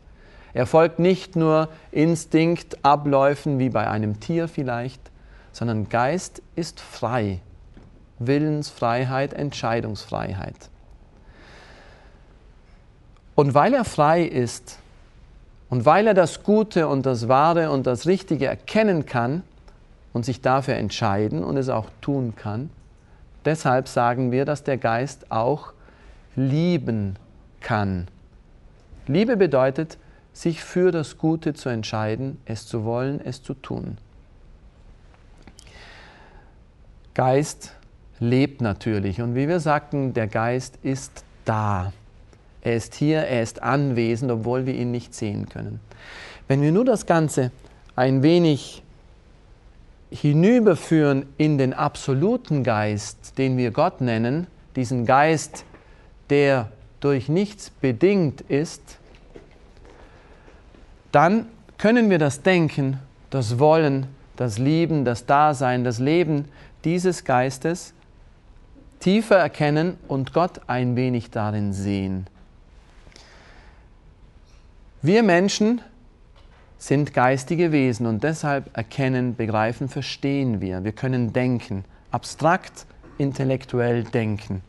Er 0.54 0.66
folgt 0.66 1.00
nicht 1.00 1.36
nur 1.36 1.68
Instinktabläufen 1.92 3.60
wie 3.60 3.70
bei 3.70 3.90
einem 3.90 4.20
Tier 4.20 4.48
vielleicht, 4.48 5.02
sondern 5.56 5.88
Geist 5.88 6.42
ist 6.56 6.80
frei. 6.80 7.40
Willensfreiheit, 8.20 9.34
Entscheidungsfreiheit. 9.34 10.70
Und 13.36 13.54
weil 13.54 13.74
er 13.74 13.86
frei 13.86 14.24
ist 14.24 14.80
und 15.70 15.86
weil 15.86 16.08
er 16.08 16.14
das 16.14 16.44
Gute 16.44 16.88
und 16.88 17.06
das 17.06 17.28
Wahre 17.28 17.72
und 17.72 17.88
das 17.88 18.06
Richtige 18.06 18.48
erkennen 18.48 19.06
kann 19.06 19.44
und 20.14 20.26
sich 20.26 20.42
dafür 20.42 20.76
entscheiden 20.76 21.44
und 21.44 21.58
es 21.58 21.70
auch 21.70 21.88
tun 22.02 22.34
kann, 22.36 22.70
Deshalb 23.46 23.88
sagen 23.88 24.32
wir, 24.32 24.44
dass 24.44 24.64
der 24.64 24.78
Geist 24.78 25.32
auch 25.32 25.72
lieben 26.36 27.16
kann. 27.62 28.08
Liebe 29.08 29.38
bedeutet, 29.38 30.00
sich 30.34 30.64
für 30.64 30.92
das 30.92 31.18
Gute 31.20 31.54
zu 31.54 31.70
entscheiden, 31.70 32.42
es 32.46 32.66
zu 32.66 32.84
wollen, 32.84 33.22
es 33.24 33.44
zu 33.44 33.54
tun. 33.54 33.98
Geist 37.16 37.72
lebt 38.20 38.62
natürlich 38.62 39.22
und 39.22 39.36
wie 39.36 39.48
wir 39.48 39.60
sagten, 39.60 40.14
der 40.14 40.28
Geist 40.28 40.78
ist 40.84 41.24
da. 41.46 41.92
Er 42.62 42.76
ist 42.76 42.96
hier, 42.96 43.22
er 43.22 43.42
ist 43.42 43.64
anwesend, 43.64 44.32
obwohl 44.32 44.66
wir 44.66 44.76
ihn 44.76 44.92
nicht 44.92 45.16
sehen 45.16 45.50
können. 45.50 45.80
Wenn 46.48 46.62
wir 46.62 46.72
nur 46.72 46.86
das 46.86 47.06
Ganze 47.06 47.52
ein 47.96 48.22
wenig 48.22 48.84
hinüberführen 50.12 51.26
in 51.38 51.58
den 51.58 51.74
absoluten 51.74 52.64
Geist, 52.64 53.38
den 53.38 53.58
wir 53.58 53.72
Gott 53.72 54.02
nennen, 54.02 54.48
diesen 54.76 55.06
Geist, 55.06 55.64
der 56.30 56.70
durch 57.00 57.30
nichts 57.30 57.70
bedingt 57.70 58.42
ist, 58.42 58.98
dann 61.12 61.48
können 61.78 62.10
wir 62.10 62.20
das 62.20 62.42
Denken, 62.42 63.00
das 63.30 63.60
Wollen, 63.60 64.08
das 64.36 64.58
Lieben, 64.58 65.06
das 65.06 65.26
Dasein, 65.26 65.84
das 65.84 66.00
Leben 66.00 66.46
dieses 66.86 67.24
Geistes 67.26 67.94
tiefer 69.00 69.38
erkennen 69.38 69.98
und 70.08 70.34
Gott 70.34 70.62
ein 70.68 70.96
wenig 70.96 71.32
darin 71.32 71.74
sehen. 71.74 72.28
Wir 75.02 75.22
Menschen 75.24 75.82
sind 76.78 77.14
geistige 77.14 77.72
Wesen 77.72 78.06
und 78.06 78.24
deshalb 78.24 78.76
erkennen, 78.78 79.36
begreifen, 79.36 79.90
verstehen 79.90 80.62
wir. 80.62 80.84
Wir 80.84 80.92
können 80.92 81.34
denken, 81.34 81.84
abstrakt, 82.12 82.86
intellektuell 83.18 84.04
denken. 84.04 84.62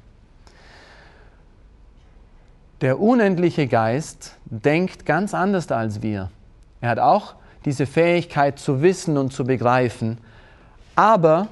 Der 2.81 3.01
unendliche 3.01 3.67
Geist 3.67 4.37
denkt 4.45 5.07
ganz 5.07 5.33
anders 5.33 5.71
als 5.71 6.03
wir. 6.03 6.31
Er 6.81 6.91
hat 6.91 6.99
auch 6.99 7.35
diese 7.65 7.87
Fähigkeit 7.87 8.59
zu 8.59 8.83
wissen 8.83 9.17
und 9.17 9.33
zu 9.33 9.45
begreifen, 9.45 10.19
aber 10.95 11.49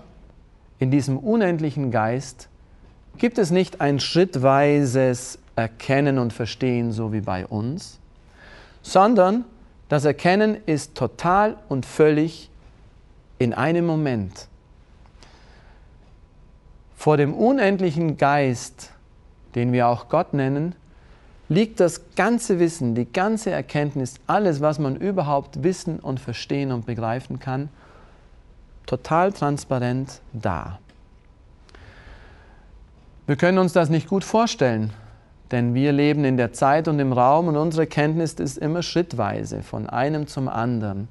in 0.79 0.91
diesem 0.91 1.19
unendlichen 1.19 1.91
Geist 1.91 2.49
gibt 3.19 3.39
es 3.39 3.51
nicht 3.51 3.81
ein 3.81 4.01
schrittweises 4.01 5.39
Erkennen 5.57 6.19
und 6.19 6.33
Verstehen, 6.33 6.93
so 6.93 7.13
wie 7.13 7.21
bei 7.21 7.47
uns, 7.47 7.99
sondern 8.83 9.45
das 9.89 10.05
Erkennen 10.05 10.57
ist 10.67 10.95
total 10.95 11.57
und 11.69 11.87
völlig 11.87 12.51
in 13.39 13.53
einem 13.53 13.87
Moment. 13.87 14.49
Vor 16.97 17.17
dem 17.17 17.35
unendlichen 17.35 18.17
Geist, 18.17 18.91
den 19.55 19.73
wir 19.73 19.89
auch 19.89 20.09
Gott 20.09 20.35
nennen, 20.35 20.75
liegt 21.49 21.79
das 21.81 22.15
ganze 22.17 22.59
Wissen, 22.59 22.95
die 22.95 23.05
ganze 23.05 23.51
Erkenntnis, 23.51 24.15
alles, 24.27 24.61
was 24.61 24.79
man 24.79 24.97
überhaupt 24.97 25.63
wissen 25.63 26.01
und 26.01 26.19
verstehen 26.19 26.73
und 26.73 26.87
begreifen 26.87 27.39
kann, 27.39 27.69
total 28.87 29.33
transparent 29.33 30.21
da. 30.33 30.79
Wir 33.27 33.37
können 33.37 33.59
uns 33.59 33.73
das 33.73 33.89
nicht 33.89 34.09
gut 34.09 34.25
vorstellen, 34.25 34.93
denn 35.51 35.75
wir 35.75 35.93
leben 35.93 36.25
in 36.25 36.37
der 36.37 36.53
Zeit 36.53 36.89
und 36.89 36.99
im 36.99 37.13
Raum 37.13 37.49
und 37.49 37.57
unsere 37.57 37.87
Kenntnis 37.87 38.35
ist 38.35 38.59
immer 38.59 38.83
schrittweise 38.83 39.63
von 39.63 39.89
einem 39.89 40.27
zum 40.27 40.49
anderen. 40.49 41.09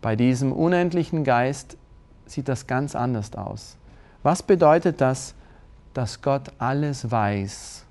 Bei 0.00 0.14
diesem 0.14 0.52
unendlichen 0.52 1.24
Geist 1.24 1.76
sieht 2.26 2.48
das 2.48 2.66
ganz 2.66 2.94
anders 2.94 3.34
aus. 3.34 3.76
Was 4.22 4.42
bedeutet 4.42 5.00
das, 5.00 5.34
dass 5.94 6.22
Gott 6.22 6.52
alles 6.58 7.10
weiß? 7.10 7.84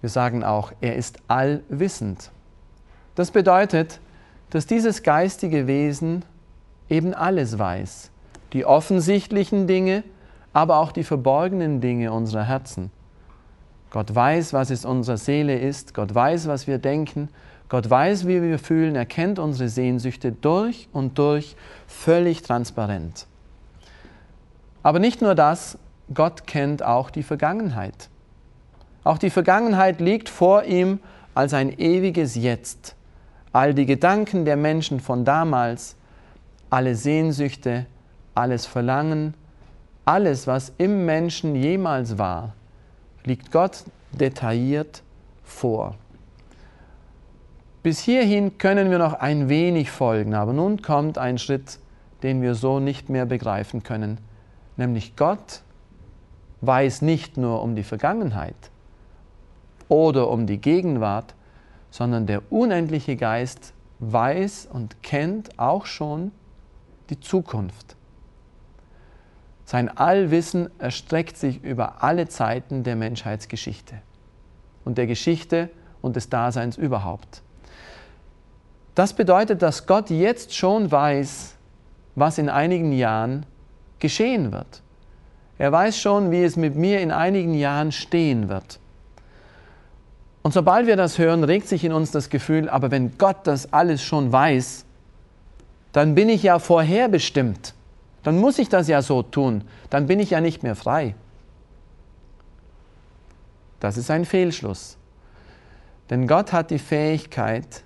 Wir 0.00 0.10
sagen 0.10 0.44
auch, 0.44 0.72
er 0.80 0.94
ist 0.94 1.18
allwissend. 1.26 2.30
Das 3.16 3.32
bedeutet, 3.32 4.00
dass 4.50 4.66
dieses 4.66 5.02
geistige 5.02 5.66
Wesen 5.66 6.24
eben 6.88 7.14
alles 7.14 7.58
weiß. 7.58 8.10
Die 8.52 8.64
offensichtlichen 8.64 9.66
Dinge, 9.66 10.04
aber 10.52 10.78
auch 10.78 10.92
die 10.92 11.04
verborgenen 11.04 11.80
Dinge 11.80 12.12
unserer 12.12 12.44
Herzen. 12.44 12.90
Gott 13.90 14.14
weiß, 14.14 14.52
was 14.52 14.70
es 14.70 14.84
unserer 14.84 15.16
Seele 15.16 15.58
ist. 15.58 15.94
Gott 15.94 16.14
weiß, 16.14 16.48
was 16.48 16.66
wir 16.66 16.78
denken. 16.78 17.28
Gott 17.68 17.88
weiß, 17.88 18.26
wie 18.26 18.42
wir 18.42 18.58
fühlen. 18.58 18.96
Er 18.96 19.06
kennt 19.06 19.38
unsere 19.38 19.68
Sehnsüchte 19.68 20.32
durch 20.32 20.88
und 20.92 21.18
durch 21.18 21.56
völlig 21.86 22.42
transparent. 22.42 23.26
Aber 24.82 24.98
nicht 24.98 25.22
nur 25.22 25.34
das, 25.34 25.78
Gott 26.12 26.46
kennt 26.46 26.82
auch 26.82 27.10
die 27.10 27.22
Vergangenheit. 27.22 28.08
Auch 29.04 29.18
die 29.18 29.30
Vergangenheit 29.30 30.00
liegt 30.00 30.28
vor 30.28 30.64
ihm 30.64 31.00
als 31.34 31.54
ein 31.54 31.78
ewiges 31.78 32.34
Jetzt. 32.34 32.94
All 33.52 33.74
die 33.74 33.86
Gedanken 33.86 34.44
der 34.44 34.56
Menschen 34.56 35.00
von 35.00 35.24
damals, 35.24 35.96
alle 36.70 36.94
Sehnsüchte, 36.94 37.86
alles 38.34 38.66
Verlangen, 38.66 39.34
alles, 40.04 40.46
was 40.46 40.72
im 40.78 41.04
Menschen 41.04 41.54
jemals 41.54 42.18
war, 42.18 42.54
liegt 43.24 43.52
Gott 43.52 43.84
detailliert 44.12 45.02
vor. 45.42 45.96
Bis 47.82 48.00
hierhin 48.00 48.58
können 48.58 48.90
wir 48.90 48.98
noch 48.98 49.14
ein 49.14 49.48
wenig 49.48 49.90
folgen, 49.90 50.34
aber 50.34 50.52
nun 50.52 50.82
kommt 50.82 51.18
ein 51.18 51.38
Schritt, 51.38 51.78
den 52.22 52.42
wir 52.42 52.54
so 52.54 52.80
nicht 52.80 53.08
mehr 53.08 53.26
begreifen 53.26 53.82
können, 53.82 54.18
nämlich 54.76 55.16
Gott 55.16 55.62
weiß 56.60 57.02
nicht 57.02 57.36
nur 57.36 57.62
um 57.62 57.76
die 57.76 57.84
Vergangenheit 57.84 58.56
oder 59.88 60.28
um 60.28 60.46
die 60.46 60.58
Gegenwart, 60.58 61.34
sondern 61.90 62.26
der 62.26 62.50
unendliche 62.50 63.16
Geist 63.16 63.72
weiß 64.00 64.68
und 64.72 65.02
kennt 65.02 65.58
auch 65.58 65.86
schon 65.86 66.32
die 67.10 67.20
Zukunft. 67.20 67.96
Sein 69.64 69.94
Allwissen 69.94 70.70
erstreckt 70.78 71.36
sich 71.36 71.62
über 71.62 72.02
alle 72.02 72.28
Zeiten 72.28 72.84
der 72.84 72.96
Menschheitsgeschichte 72.96 73.96
und 74.84 74.96
der 74.96 75.06
Geschichte 75.06 75.68
und 76.00 76.16
des 76.16 76.30
Daseins 76.30 76.76
überhaupt. 76.76 77.42
Das 78.94 79.12
bedeutet, 79.12 79.62
dass 79.62 79.86
Gott 79.86 80.10
jetzt 80.10 80.56
schon 80.56 80.90
weiß, 80.90 81.54
was 82.14 82.38
in 82.38 82.48
einigen 82.48 82.92
Jahren 82.92 83.46
geschehen 83.98 84.52
wird. 84.52 84.82
Er 85.58 85.70
weiß 85.70 85.98
schon, 86.00 86.30
wie 86.30 86.42
es 86.42 86.56
mit 86.56 86.74
mir 86.74 87.00
in 87.00 87.10
einigen 87.10 87.54
Jahren 87.54 87.92
stehen 87.92 88.48
wird. 88.48 88.80
Und 90.42 90.54
sobald 90.54 90.86
wir 90.86 90.96
das 90.96 91.18
hören, 91.18 91.44
regt 91.44 91.68
sich 91.68 91.84
in 91.84 91.92
uns 91.92 92.10
das 92.10 92.30
Gefühl, 92.30 92.68
aber 92.68 92.90
wenn 92.90 93.18
Gott 93.18 93.38
das 93.44 93.72
alles 93.72 94.02
schon 94.02 94.32
weiß, 94.32 94.86
dann 95.98 96.14
bin 96.14 96.28
ich 96.28 96.44
ja 96.44 96.60
vorherbestimmt. 96.60 97.74
Dann 98.22 98.38
muss 98.38 98.60
ich 98.60 98.68
das 98.68 98.86
ja 98.86 99.02
so 99.02 99.24
tun. 99.24 99.64
Dann 99.90 100.06
bin 100.06 100.20
ich 100.20 100.30
ja 100.30 100.40
nicht 100.40 100.62
mehr 100.62 100.76
frei. 100.76 101.16
Das 103.80 103.96
ist 103.96 104.08
ein 104.08 104.24
Fehlschluss. 104.24 104.96
Denn 106.08 106.28
Gott 106.28 106.52
hat 106.52 106.70
die 106.70 106.78
Fähigkeit, 106.78 107.82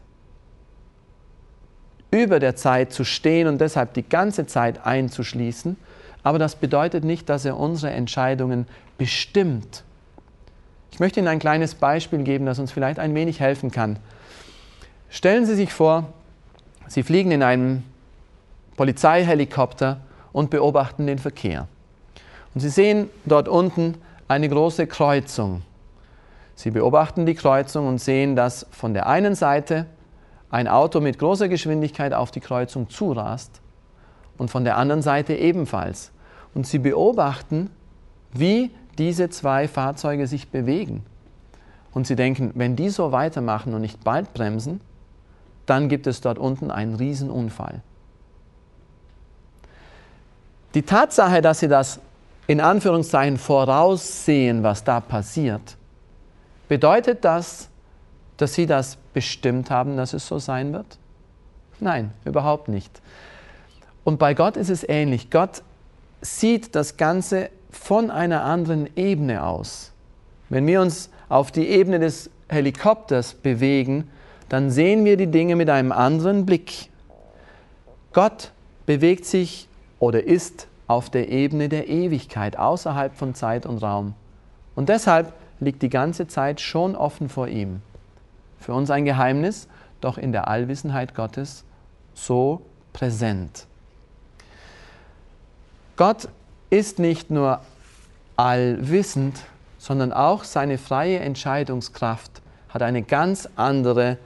über 2.11 2.39
der 2.39 2.55
Zeit 2.55 2.93
zu 2.93 3.03
stehen 3.03 3.49
und 3.49 3.63
deshalb 3.63 3.95
die 3.95 4.07
ganze 4.07 4.47
Zeit 4.47 4.85
einzuschließen. 4.85 5.79
Aber 6.23 6.39
das 6.39 6.57
bedeutet 6.57 7.05
nicht, 7.05 7.31
dass 7.31 7.47
er 7.47 7.57
unsere 7.57 7.95
Entscheidungen 7.95 8.67
bestimmt. 8.99 9.85
Ich 10.91 11.01
möchte 11.01 11.19
Ihnen 11.19 11.29
ein 11.29 11.39
kleines 11.39 11.75
Beispiel 11.75 12.25
geben, 12.25 12.45
das 12.45 12.59
uns 12.59 12.73
vielleicht 12.73 12.99
ein 12.99 13.15
wenig 13.15 13.41
helfen 13.41 13.71
kann. 13.71 13.99
Stellen 15.09 15.47
Sie 15.47 15.55
sich 15.55 15.73
vor, 15.73 16.13
Sie 16.89 17.03
fliegen 17.03 17.31
in 17.31 17.43
einem 17.43 17.85
Polizeihelikopter 18.77 20.01
und 20.33 20.51
beobachten 20.51 21.07
den 21.07 21.19
Verkehr. 21.19 21.69
Und 22.55 22.61
Sie 22.61 22.69
sehen 22.69 23.09
dort 23.25 23.49
unten 23.49 23.97
eine 24.29 24.49
große 24.49 24.87
Kreuzung. 24.87 25.63
Sie 26.55 26.71
beobachten 26.71 27.27
die 27.27 27.35
Kreuzung 27.35 27.89
und 27.89 27.99
sehen, 27.99 28.37
dass 28.37 28.67
von 28.71 28.95
der 28.95 29.07
einen 29.07 29.35
Seite 29.35 29.87
ein 30.51 30.69
Auto 30.69 31.01
mit 31.01 31.19
großer 31.19 31.49
Geschwindigkeit 31.49 32.13
auf 32.13 32.31
die 32.31 32.41
Kreuzung 32.41 32.89
zurast 32.91 33.61
und 34.39 34.51
von 34.51 34.65
der 34.65 34.77
anderen 34.77 35.03
Seite 35.03 35.35
ebenfalls. 35.35 36.13
Und 36.55 36.67
Sie 36.67 36.79
beobachten, 36.79 37.71
wie 38.33 38.71
diese 38.99 39.31
zwei 39.31 39.67
Fahrzeuge 39.69 40.27
sich 40.27 40.51
bewegen. 40.51 41.05
Und 41.93 42.07
Sie 42.07 42.17
denken, 42.17 42.53
wenn 42.55 42.77
die 42.77 42.91
so 42.91 43.13
weitermachen 43.13 43.75
und 43.75 43.81
nicht 43.81 44.05
bald 44.05 44.35
bremsen, 44.35 44.81
dann 45.67 45.89
gibt 45.89 46.07
es 46.07 46.21
dort 46.21 46.39
unten 46.39 46.71
einen 46.71 46.95
Riesenunfall. 46.95 47.83
Die 50.75 50.83
Tatsache, 50.83 51.43
dass 51.43 51.61
sie 51.61 51.69
das 51.69 52.01
in 52.47 52.61
Anführungszeichen 52.61 53.39
voraussehen, 53.39 54.63
was 54.63 54.85
da 54.85 55.01
passiert, 55.01 55.77
bedeutet 56.69 57.25
das, 57.25 57.69
dass 58.37 58.55
sie 58.55 58.67
das 58.67 58.97
bestimmt 59.13 59.71
haben, 59.71 59.97
dass 59.97 60.15
es 60.15 60.27
so 60.27 60.39
sein 60.39 60.73
wird? 60.73 60.99
Nein, 61.81 62.13
überhaupt 62.25 62.69
nicht. 62.69 63.01
Und 64.05 64.19
bei 64.19 64.35
Gott 64.35 64.57
ist 64.57 64.71
es 64.71 64.89
ähnlich. 64.89 65.31
Gott 65.31 65.63
sieht 66.21 66.75
das 66.75 66.97
Ganze 66.97 67.51
von 67.71 68.11
einer 68.11 68.45
anderen 68.45 68.89
Ebene 68.97 69.45
aus. 69.45 69.93
Wenn 70.49 70.67
wir 70.67 70.81
uns 70.81 71.11
auf 71.29 71.51
die 71.51 71.69
Ebene 71.69 71.99
des 71.99 72.31
Helikopters 72.49 73.35
bewegen, 73.35 74.11
dann 74.49 74.71
sehen 74.71 75.05
wir 75.05 75.17
die 75.17 75.29
Dinge 75.29 75.57
mit 75.57 75.71
einem 75.71 75.93
anderen 75.93 76.45
Blick. 76.45 76.91
Gott 78.13 78.51
bewegt 78.87 79.25
sich 79.25 79.69
oder 80.03 80.25
ist 80.25 80.67
auf 80.89 81.11
der 81.11 81.29
Ebene 81.29 81.69
der 81.69 81.89
Ewigkeit, 81.89 82.59
außerhalb 82.59 83.15
von 83.15 83.37
Zeit 83.37 83.67
und 83.67 83.79
Raum. 83.85 84.15
Und 84.75 84.89
deshalb 84.89 85.33
liegt 85.61 85.81
die 85.81 85.89
ganze 85.89 86.27
Zeit 86.27 86.61
schon 86.61 86.97
offen 86.97 87.29
vor 87.29 87.47
ihm. 87.47 87.83
Für 88.59 88.75
uns 88.75 88.91
ein 88.91 89.05
Geheimnis, 89.05 89.69
doch 90.01 90.19
in 90.19 90.33
der 90.33 90.49
Allwissenheit 90.49 91.15
Gottes 91.15 91.63
so 92.15 92.63
präsent. 92.93 93.69
Gott 95.95 96.27
ist 96.69 96.99
nicht 96.99 97.31
nur 97.31 97.61
allwissend, 98.37 99.39
sondern 99.79 100.13
auch 100.13 100.43
seine 100.43 100.79
freie 100.79 101.21
Entscheidungskraft 101.21 102.43
hat 102.71 102.83
eine 102.83 103.03
ganz 103.03 103.49
andere 103.55 104.19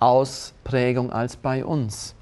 Ausprägung 0.00 1.12
als 1.12 1.36
bei 1.36 1.64
uns. 1.64 2.16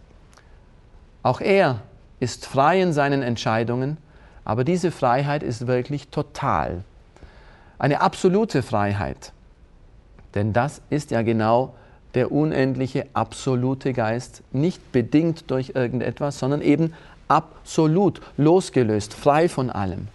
Auch 1.23 1.41
er 1.41 1.81
ist 2.23 2.47
frei 2.47 2.81
in 2.81 2.93
seinen 2.93 3.21
Entscheidungen, 3.21 3.97
aber 4.45 4.63
diese 4.63 4.93
Freiheit 4.93 5.43
ist 5.43 5.67
wirklich 5.67 6.07
total. 6.09 6.85
Eine 7.81 8.01
absolute 8.01 8.63
Freiheit. 8.63 9.33
Denn 10.37 10.53
das 10.53 10.83
ist 10.89 11.11
ja 11.11 11.23
genau 11.23 11.75
der 12.15 12.31
unendliche, 12.31 13.07
absolute 13.13 13.93
Geist, 13.93 14.45
nicht 14.53 14.93
bedingt 14.93 15.51
durch 15.51 15.73
irgendetwas, 15.75 16.39
sondern 16.39 16.63
eben 16.63 16.95
absolut, 17.27 18.21
losgelöst, 18.37 19.15
frei 19.15 19.49
von 19.49 19.69
allem. 19.69 20.07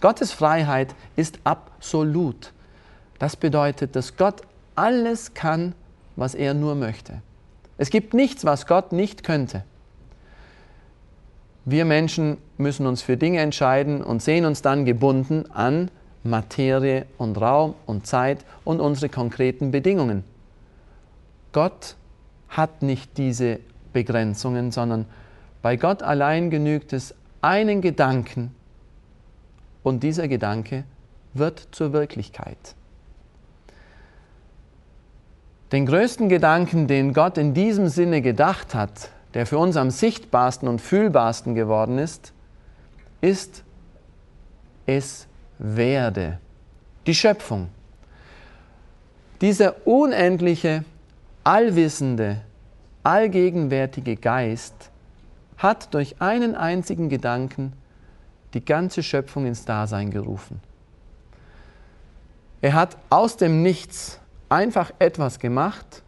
Gottes 0.00 0.32
Freiheit 0.32 0.94
ist 1.14 1.40
absolut. 1.44 2.52
Das 3.18 3.36
bedeutet, 3.36 3.96
dass 3.96 4.16
Gott 4.16 4.40
alles 4.76 5.34
kann, 5.34 5.74
was 6.16 6.34
er 6.34 6.54
nur 6.54 6.74
möchte. 6.74 7.20
Es 7.76 7.90
gibt 7.90 8.14
nichts, 8.14 8.46
was 8.46 8.66
Gott 8.66 8.92
nicht 8.92 9.24
könnte. 9.24 9.62
Wir 11.70 11.84
Menschen 11.84 12.38
müssen 12.58 12.84
uns 12.84 13.00
für 13.00 13.16
Dinge 13.16 13.38
entscheiden 13.38 14.02
und 14.02 14.20
sehen 14.20 14.44
uns 14.44 14.60
dann 14.60 14.84
gebunden 14.84 15.48
an 15.52 15.88
Materie 16.24 17.06
und 17.16 17.40
Raum 17.40 17.76
und 17.86 18.08
Zeit 18.08 18.44
und 18.64 18.80
unsere 18.80 19.08
konkreten 19.08 19.70
Bedingungen. 19.70 20.24
Gott 21.52 21.94
hat 22.48 22.82
nicht 22.82 23.16
diese 23.18 23.60
Begrenzungen, 23.92 24.72
sondern 24.72 25.06
bei 25.62 25.76
Gott 25.76 26.02
allein 26.02 26.50
genügt 26.50 26.92
es 26.92 27.14
einen 27.40 27.82
Gedanken 27.82 28.52
und 29.84 30.02
dieser 30.02 30.26
Gedanke 30.26 30.82
wird 31.34 31.68
zur 31.70 31.92
Wirklichkeit. 31.92 32.74
Den 35.70 35.86
größten 35.86 36.28
Gedanken, 36.28 36.88
den 36.88 37.12
Gott 37.12 37.38
in 37.38 37.54
diesem 37.54 37.86
Sinne 37.86 38.22
gedacht 38.22 38.74
hat, 38.74 39.10
der 39.34 39.46
für 39.46 39.58
uns 39.58 39.76
am 39.76 39.90
sichtbarsten 39.90 40.68
und 40.68 40.80
fühlbarsten 40.80 41.54
geworden 41.54 41.98
ist, 41.98 42.32
ist, 43.20 43.64
es 44.86 45.26
werde. 45.58 46.38
Die 47.06 47.14
Schöpfung. 47.14 47.68
Dieser 49.40 49.86
unendliche, 49.86 50.84
allwissende, 51.44 52.42
allgegenwärtige 53.02 54.16
Geist 54.16 54.90
hat 55.56 55.94
durch 55.94 56.20
einen 56.20 56.54
einzigen 56.54 57.08
Gedanken 57.08 57.72
die 58.54 58.64
ganze 58.64 59.02
Schöpfung 59.02 59.46
ins 59.46 59.64
Dasein 59.64 60.10
gerufen. 60.10 60.60
Er 62.60 62.74
hat 62.74 62.96
aus 63.08 63.36
dem 63.36 63.62
Nichts 63.62 64.20
einfach 64.48 64.92
etwas 64.98 65.38
gemacht 65.38 66.02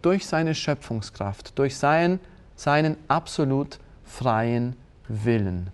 durch 0.00 0.26
seine 0.26 0.54
Schöpfungskraft, 0.54 1.58
durch 1.58 1.76
seinen, 1.76 2.20
seinen 2.62 2.96
absolut 3.08 3.80
freien 4.04 4.76
Willen. 5.08 5.70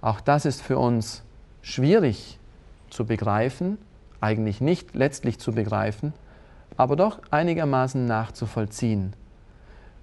Auch 0.00 0.22
das 0.22 0.46
ist 0.46 0.62
für 0.62 0.78
uns 0.78 1.22
schwierig 1.60 2.38
zu 2.88 3.04
begreifen, 3.04 3.76
eigentlich 4.22 4.62
nicht 4.62 4.94
letztlich 4.94 5.38
zu 5.38 5.52
begreifen, 5.52 6.14
aber 6.78 6.96
doch 6.96 7.18
einigermaßen 7.30 8.06
nachzuvollziehen. 8.06 9.12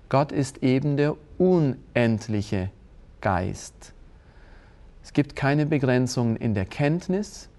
Gott 0.10 0.32
ist 0.32 0.62
eben 0.62 0.96
der 0.96 1.16
unendliche 1.40 2.70
Geist. 3.22 3.94
Es 5.04 5.12
gibt 5.12 5.36
keine 5.36 5.66
Begrenzungen 5.66 6.36
in 6.36 6.54
der 6.54 6.66
Kenntnis, 6.66 7.50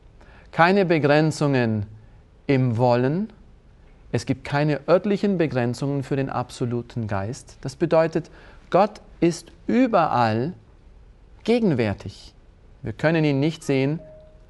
keine 0.52 0.84
Begrenzungen 0.84 1.86
im 2.46 2.76
Wollen, 2.76 3.32
es 4.12 4.26
gibt 4.26 4.44
keine 4.44 4.80
örtlichen 4.88 5.38
Begrenzungen 5.38 6.02
für 6.02 6.16
den 6.16 6.30
absoluten 6.30 7.06
Geist. 7.06 7.58
Das 7.60 7.76
bedeutet, 7.76 8.30
Gott 8.70 9.00
ist 9.20 9.50
überall 9.66 10.54
gegenwärtig. 11.44 12.34
Wir 12.82 12.92
können 12.92 13.24
ihn 13.24 13.40
nicht 13.40 13.62
sehen, 13.64 14.00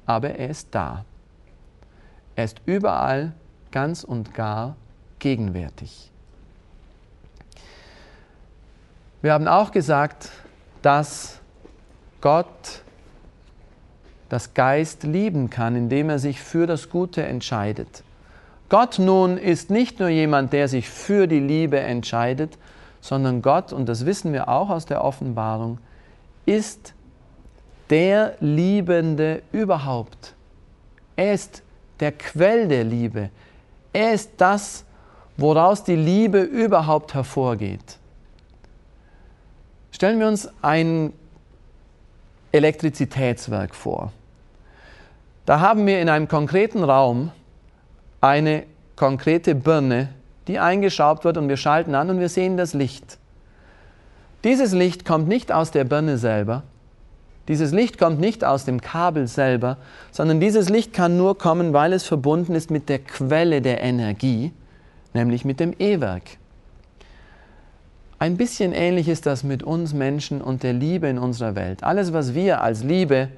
aber 0.05 0.31
er 0.31 0.49
ist 0.49 0.69
da. 0.71 1.05
Er 2.35 2.45
ist 2.45 2.61
überall 2.65 3.33
ganz 3.71 4.03
und 4.03 4.33
gar 4.33 4.75
gegenwärtig. 5.19 6.11
Wir 9.21 9.33
haben 9.33 9.47
auch 9.47 9.71
gesagt, 9.71 10.29
dass 10.81 11.39
Gott 12.21 12.83
das 14.29 14.53
Geist 14.53 15.03
lieben 15.03 15.49
kann, 15.49 15.75
indem 15.75 16.09
er 16.09 16.19
sich 16.19 16.39
für 16.39 16.67
das 16.67 16.89
Gute 16.89 17.23
entscheidet. 17.23 18.03
Gott 18.69 18.99
nun 18.99 19.37
ist 19.37 19.69
nicht 19.69 19.99
nur 19.99 20.09
jemand, 20.09 20.51
der 20.51 20.67
sich 20.67 20.89
für 20.89 21.27
die 21.27 21.39
Liebe 21.39 21.79
entscheidet, 21.79 22.57
sondern 22.99 23.41
Gott, 23.41 23.71
und 23.71 23.87
das 23.87 24.05
wissen 24.05 24.33
wir 24.33 24.49
auch 24.49 24.69
aus 24.69 24.85
der 24.85 25.03
Offenbarung, 25.03 25.77
ist 26.45 26.93
der 27.89 28.35
Liebende 28.41 29.41
überhaupt. 29.51 30.33
Er 31.15 31.33
ist 31.33 31.63
der 31.99 32.11
Quell 32.11 32.67
der 32.67 32.83
Liebe. 32.83 33.29
Er 33.93 34.13
ist 34.13 34.31
das, 34.37 34.83
woraus 35.37 35.83
die 35.83 35.95
Liebe 35.95 36.41
überhaupt 36.41 37.13
hervorgeht. 37.13 37.97
Stellen 39.91 40.19
wir 40.19 40.27
uns 40.27 40.49
ein 40.61 41.13
Elektrizitätswerk 42.51 43.73
vor. 43.73 44.11
Da 45.45 45.59
haben 45.59 45.87
wir 45.87 46.01
in 46.01 46.09
einem 46.09 46.27
konkreten 46.27 46.83
Raum 46.83 47.31
eine 48.21 48.63
konkrete 48.95 49.55
Birne, 49.55 50.09
die 50.47 50.59
eingeschraubt 50.59 51.23
wird 51.23 51.37
und 51.37 51.49
wir 51.49 51.57
schalten 51.57 51.95
an 51.95 52.09
und 52.09 52.19
wir 52.19 52.29
sehen 52.29 52.57
das 52.57 52.73
Licht. 52.73 53.17
Dieses 54.43 54.73
Licht 54.73 55.05
kommt 55.05 55.27
nicht 55.27 55.51
aus 55.51 55.71
der 55.71 55.83
Birne 55.83 56.17
selber, 56.17 56.63
dieses 57.47 57.71
Licht 57.71 57.97
kommt 57.97 58.19
nicht 58.19 58.43
aus 58.43 58.65
dem 58.65 58.81
Kabel 58.81 59.27
selber, 59.27 59.77
sondern 60.11 60.39
dieses 60.39 60.67
Licht 60.67 60.91
kann 60.91 61.15
nur 61.15 61.37
kommen, 61.37 61.71
weil 61.71 61.93
es 61.93 62.05
verbunden 62.05 62.55
ist 62.55 62.69
mit 62.69 62.89
der 62.89 62.99
Quelle 62.99 63.61
der 63.61 63.81
Energie, 63.81 64.51
nämlich 65.13 65.45
mit 65.45 65.59
dem 65.59 65.73
E-Werk. 65.79 66.23
Ein 68.19 68.35
bisschen 68.35 68.73
ähnlich 68.73 69.07
ist 69.07 69.25
das 69.25 69.43
mit 69.43 69.63
uns 69.63 69.93
Menschen 69.93 70.41
und 70.41 70.63
der 70.63 70.73
Liebe 70.73 71.07
in 71.07 71.19
unserer 71.19 71.55
Welt. 71.55 71.83
Alles, 71.83 72.11
was 72.13 72.33
wir 72.33 72.61
als 72.61 72.83
Liebe, 72.83 73.29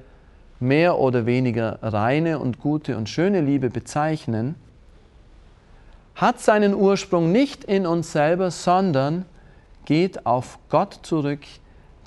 mehr 0.58 0.98
oder 0.98 1.24
weniger 1.26 1.78
reine 1.82 2.38
und 2.38 2.60
gute 2.60 2.96
und 2.96 3.08
schöne 3.08 3.40
Liebe 3.40 3.70
bezeichnen, 3.70 4.56
hat 6.20 6.40
seinen 6.40 6.74
Ursprung 6.74 7.32
nicht 7.32 7.64
in 7.64 7.86
uns 7.86 8.12
selber, 8.12 8.50
sondern 8.50 9.24
geht 9.84 10.26
auf 10.26 10.58
Gott 10.68 11.00
zurück, 11.02 11.40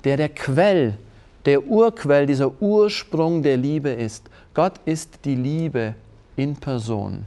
der 0.04 0.16
der 0.16 0.28
Quell 0.28 0.96
der 1.44 1.66
Urquell, 1.66 2.26
dieser 2.26 2.60
Ursprung 2.62 3.42
der 3.42 3.56
Liebe 3.56 3.90
ist. 3.90 4.30
Gott 4.54 4.74
ist 4.84 5.24
die 5.24 5.34
Liebe 5.34 5.94
in 6.36 6.56
Person. 6.56 7.26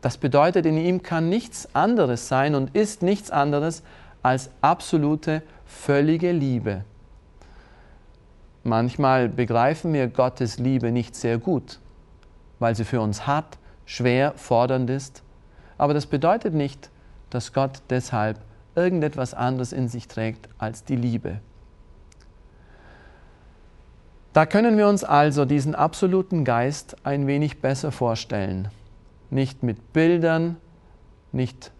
Das 0.00 0.16
bedeutet, 0.16 0.64
in 0.64 0.78
ihm 0.78 1.02
kann 1.02 1.28
nichts 1.28 1.68
anderes 1.74 2.28
sein 2.28 2.54
und 2.54 2.74
ist 2.74 3.02
nichts 3.02 3.30
anderes 3.30 3.82
als 4.22 4.50
absolute, 4.60 5.42
völlige 5.66 6.32
Liebe. 6.32 6.84
Manchmal 8.62 9.28
begreifen 9.28 9.92
wir 9.92 10.06
Gottes 10.08 10.58
Liebe 10.58 10.92
nicht 10.92 11.14
sehr 11.14 11.38
gut, 11.38 11.80
weil 12.58 12.74
sie 12.74 12.84
für 12.84 13.00
uns 13.00 13.26
hart, 13.26 13.57
schwer, 13.88 14.34
fordernd 14.36 14.90
ist. 14.90 15.22
Aber 15.78 15.94
das 15.94 16.06
bedeutet 16.06 16.54
nicht, 16.54 16.90
dass 17.30 17.52
Gott 17.52 17.80
deshalb 17.88 18.38
irgendetwas 18.76 19.34
anderes 19.34 19.72
in 19.72 19.88
sich 19.88 20.06
trägt 20.06 20.48
als 20.58 20.84
die 20.84 20.94
Liebe. 20.94 21.40
Da 24.34 24.44
können 24.46 24.76
wir 24.76 24.86
uns 24.88 25.04
also 25.04 25.46
diesen 25.46 25.74
absoluten 25.74 26.44
Geist 26.44 26.96
ein 27.02 27.26
wenig 27.26 27.60
besser 27.60 27.90
vorstellen. 27.90 28.68
Nicht 29.30 29.62
mit 29.62 29.92
Bildern, 29.94 30.58
nicht 31.32 31.72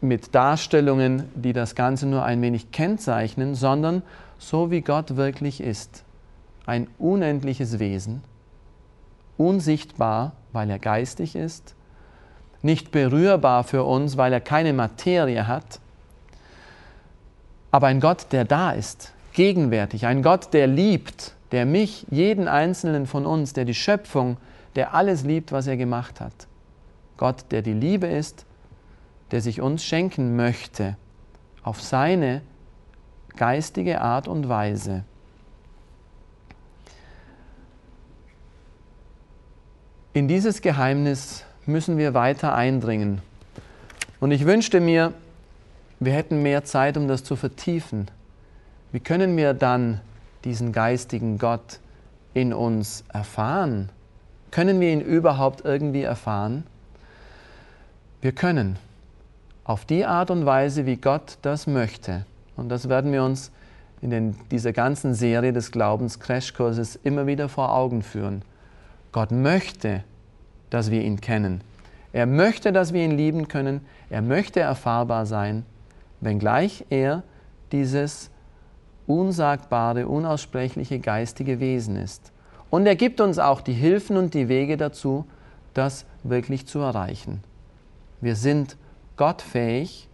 mit 0.00 0.34
Darstellungen, 0.34 1.24
die 1.34 1.54
das 1.54 1.74
Ganze 1.74 2.06
nur 2.06 2.24
ein 2.24 2.42
wenig 2.42 2.70
kennzeichnen, 2.72 3.54
sondern 3.54 4.02
so 4.38 4.70
wie 4.70 4.82
Gott 4.82 5.16
wirklich 5.16 5.60
ist. 5.60 6.04
Ein 6.66 6.88
unendliches 6.98 7.78
Wesen, 7.78 8.22
unsichtbar, 9.38 10.32
weil 10.52 10.68
er 10.68 10.78
geistig 10.78 11.34
ist, 11.34 11.74
nicht 12.60 12.90
berührbar 12.90 13.64
für 13.64 13.84
uns, 13.84 14.16
weil 14.16 14.32
er 14.32 14.40
keine 14.40 14.72
Materie 14.72 15.46
hat, 15.46 15.80
aber 17.70 17.86
ein 17.86 18.00
Gott, 18.00 18.26
der 18.32 18.44
da 18.44 18.72
ist, 18.72 19.12
gegenwärtig, 19.32 20.06
ein 20.06 20.22
Gott, 20.22 20.52
der 20.52 20.66
liebt, 20.66 21.34
der 21.52 21.66
mich, 21.66 22.06
jeden 22.10 22.48
einzelnen 22.48 23.06
von 23.06 23.26
uns, 23.26 23.52
der 23.52 23.64
die 23.64 23.74
Schöpfung, 23.74 24.38
der 24.74 24.94
alles 24.94 25.24
liebt, 25.24 25.52
was 25.52 25.66
er 25.66 25.76
gemacht 25.76 26.20
hat. 26.20 26.46
Gott, 27.16 27.44
der 27.50 27.62
die 27.62 27.72
Liebe 27.72 28.06
ist, 28.06 28.46
der 29.30 29.40
sich 29.40 29.60
uns 29.60 29.84
schenken 29.84 30.36
möchte 30.36 30.96
auf 31.62 31.82
seine 31.82 32.42
geistige 33.36 34.00
Art 34.00 34.28
und 34.28 34.48
Weise. 34.48 35.04
In 40.18 40.26
dieses 40.26 40.62
Geheimnis 40.62 41.44
müssen 41.64 41.96
wir 41.96 42.12
weiter 42.12 42.52
eindringen. 42.52 43.22
Und 44.18 44.32
ich 44.32 44.46
wünschte 44.46 44.80
mir, 44.80 45.12
wir 46.00 46.12
hätten 46.12 46.42
mehr 46.42 46.64
Zeit, 46.64 46.96
um 46.96 47.06
das 47.06 47.22
zu 47.22 47.36
vertiefen. 47.36 48.10
Wie 48.90 48.98
können 48.98 49.36
wir 49.36 49.54
dann 49.54 50.00
diesen 50.42 50.72
geistigen 50.72 51.38
Gott 51.38 51.78
in 52.34 52.52
uns 52.52 53.04
erfahren? 53.12 53.90
Können 54.50 54.80
wir 54.80 54.92
ihn 54.92 55.02
überhaupt 55.02 55.64
irgendwie 55.64 56.02
erfahren? 56.02 56.64
Wir 58.20 58.32
können 58.32 58.76
auf 59.62 59.84
die 59.84 60.04
Art 60.04 60.32
und 60.32 60.44
Weise, 60.44 60.84
wie 60.84 60.96
Gott 60.96 61.38
das 61.42 61.68
möchte. 61.68 62.26
Und 62.56 62.70
das 62.70 62.88
werden 62.88 63.12
wir 63.12 63.22
uns 63.22 63.52
in 64.02 64.10
den, 64.10 64.34
dieser 64.50 64.72
ganzen 64.72 65.14
Serie 65.14 65.52
des 65.52 65.70
Glaubens 65.70 66.18
Crashkurses 66.18 66.98
immer 67.04 67.28
wieder 67.28 67.48
vor 67.48 67.72
Augen 67.72 68.02
führen. 68.02 68.42
Gott 69.12 69.30
möchte, 69.30 70.02
dass 70.70 70.90
wir 70.90 71.02
ihn 71.02 71.20
kennen. 71.20 71.62
Er 72.12 72.26
möchte, 72.26 72.72
dass 72.72 72.92
wir 72.92 73.04
ihn 73.04 73.16
lieben 73.16 73.48
können. 73.48 73.80
Er 74.10 74.22
möchte 74.22 74.60
erfahrbar 74.60 75.26
sein, 75.26 75.64
wenngleich 76.20 76.84
er 76.90 77.22
dieses 77.72 78.30
unsagbare, 79.06 80.06
unaussprechliche 80.06 80.98
geistige 80.98 81.60
Wesen 81.60 81.96
ist. 81.96 82.32
Und 82.70 82.86
er 82.86 82.96
gibt 82.96 83.20
uns 83.20 83.38
auch 83.38 83.60
die 83.60 83.72
Hilfen 83.72 84.16
und 84.16 84.34
die 84.34 84.48
Wege 84.48 84.76
dazu, 84.76 85.26
das 85.74 86.04
wirklich 86.22 86.66
zu 86.66 86.80
erreichen. 86.80 87.42
Wir 88.20 88.36
sind 88.36 88.76
gottfähig, 89.16 90.08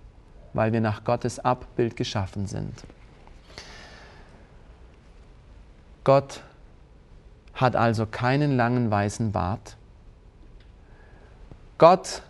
weil 0.53 0.73
wir 0.73 0.81
nach 0.81 1.05
Gottes 1.05 1.39
Abbild 1.39 1.97
geschaffen 1.97 2.47
sind. 2.47 2.85
Gott 6.05 6.43
hat 7.55 7.77
also 7.77 8.07
keinen 8.07 8.57
langen 8.57 8.91
weißen 8.91 9.33
Bart. 9.33 9.77
Gott 11.87 12.23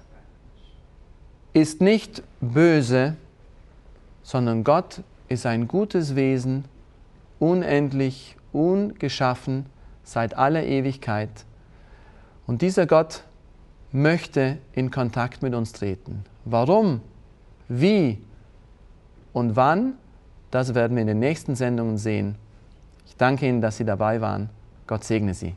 ist 1.52 1.80
nicht 1.80 2.24
böse, 2.40 3.14
sondern 4.24 4.64
Gott 4.64 5.02
ist 5.28 5.46
ein 5.46 5.68
gutes 5.68 6.16
Wesen, 6.16 6.64
unendlich, 7.38 8.34
ungeschaffen 8.52 9.66
seit 10.02 10.36
aller 10.36 10.64
Ewigkeit. 10.64 11.30
Und 12.48 12.62
dieser 12.62 12.88
Gott 12.88 13.22
möchte 13.92 14.58
in 14.72 14.90
Kontakt 14.90 15.40
mit 15.40 15.54
uns 15.54 15.70
treten. 15.70 16.24
Warum, 16.44 17.00
wie 17.68 18.18
und 19.32 19.54
wann, 19.54 19.92
das 20.50 20.74
werden 20.74 20.96
wir 20.96 21.02
in 21.02 21.06
den 21.06 21.20
nächsten 21.20 21.54
Sendungen 21.54 21.96
sehen. 21.96 22.34
Ich 23.06 23.16
danke 23.16 23.46
Ihnen, 23.46 23.60
dass 23.60 23.76
Sie 23.76 23.84
dabei 23.84 24.20
waren. 24.20 24.50
Gott 24.88 25.04
segne 25.04 25.32
Sie. 25.32 25.54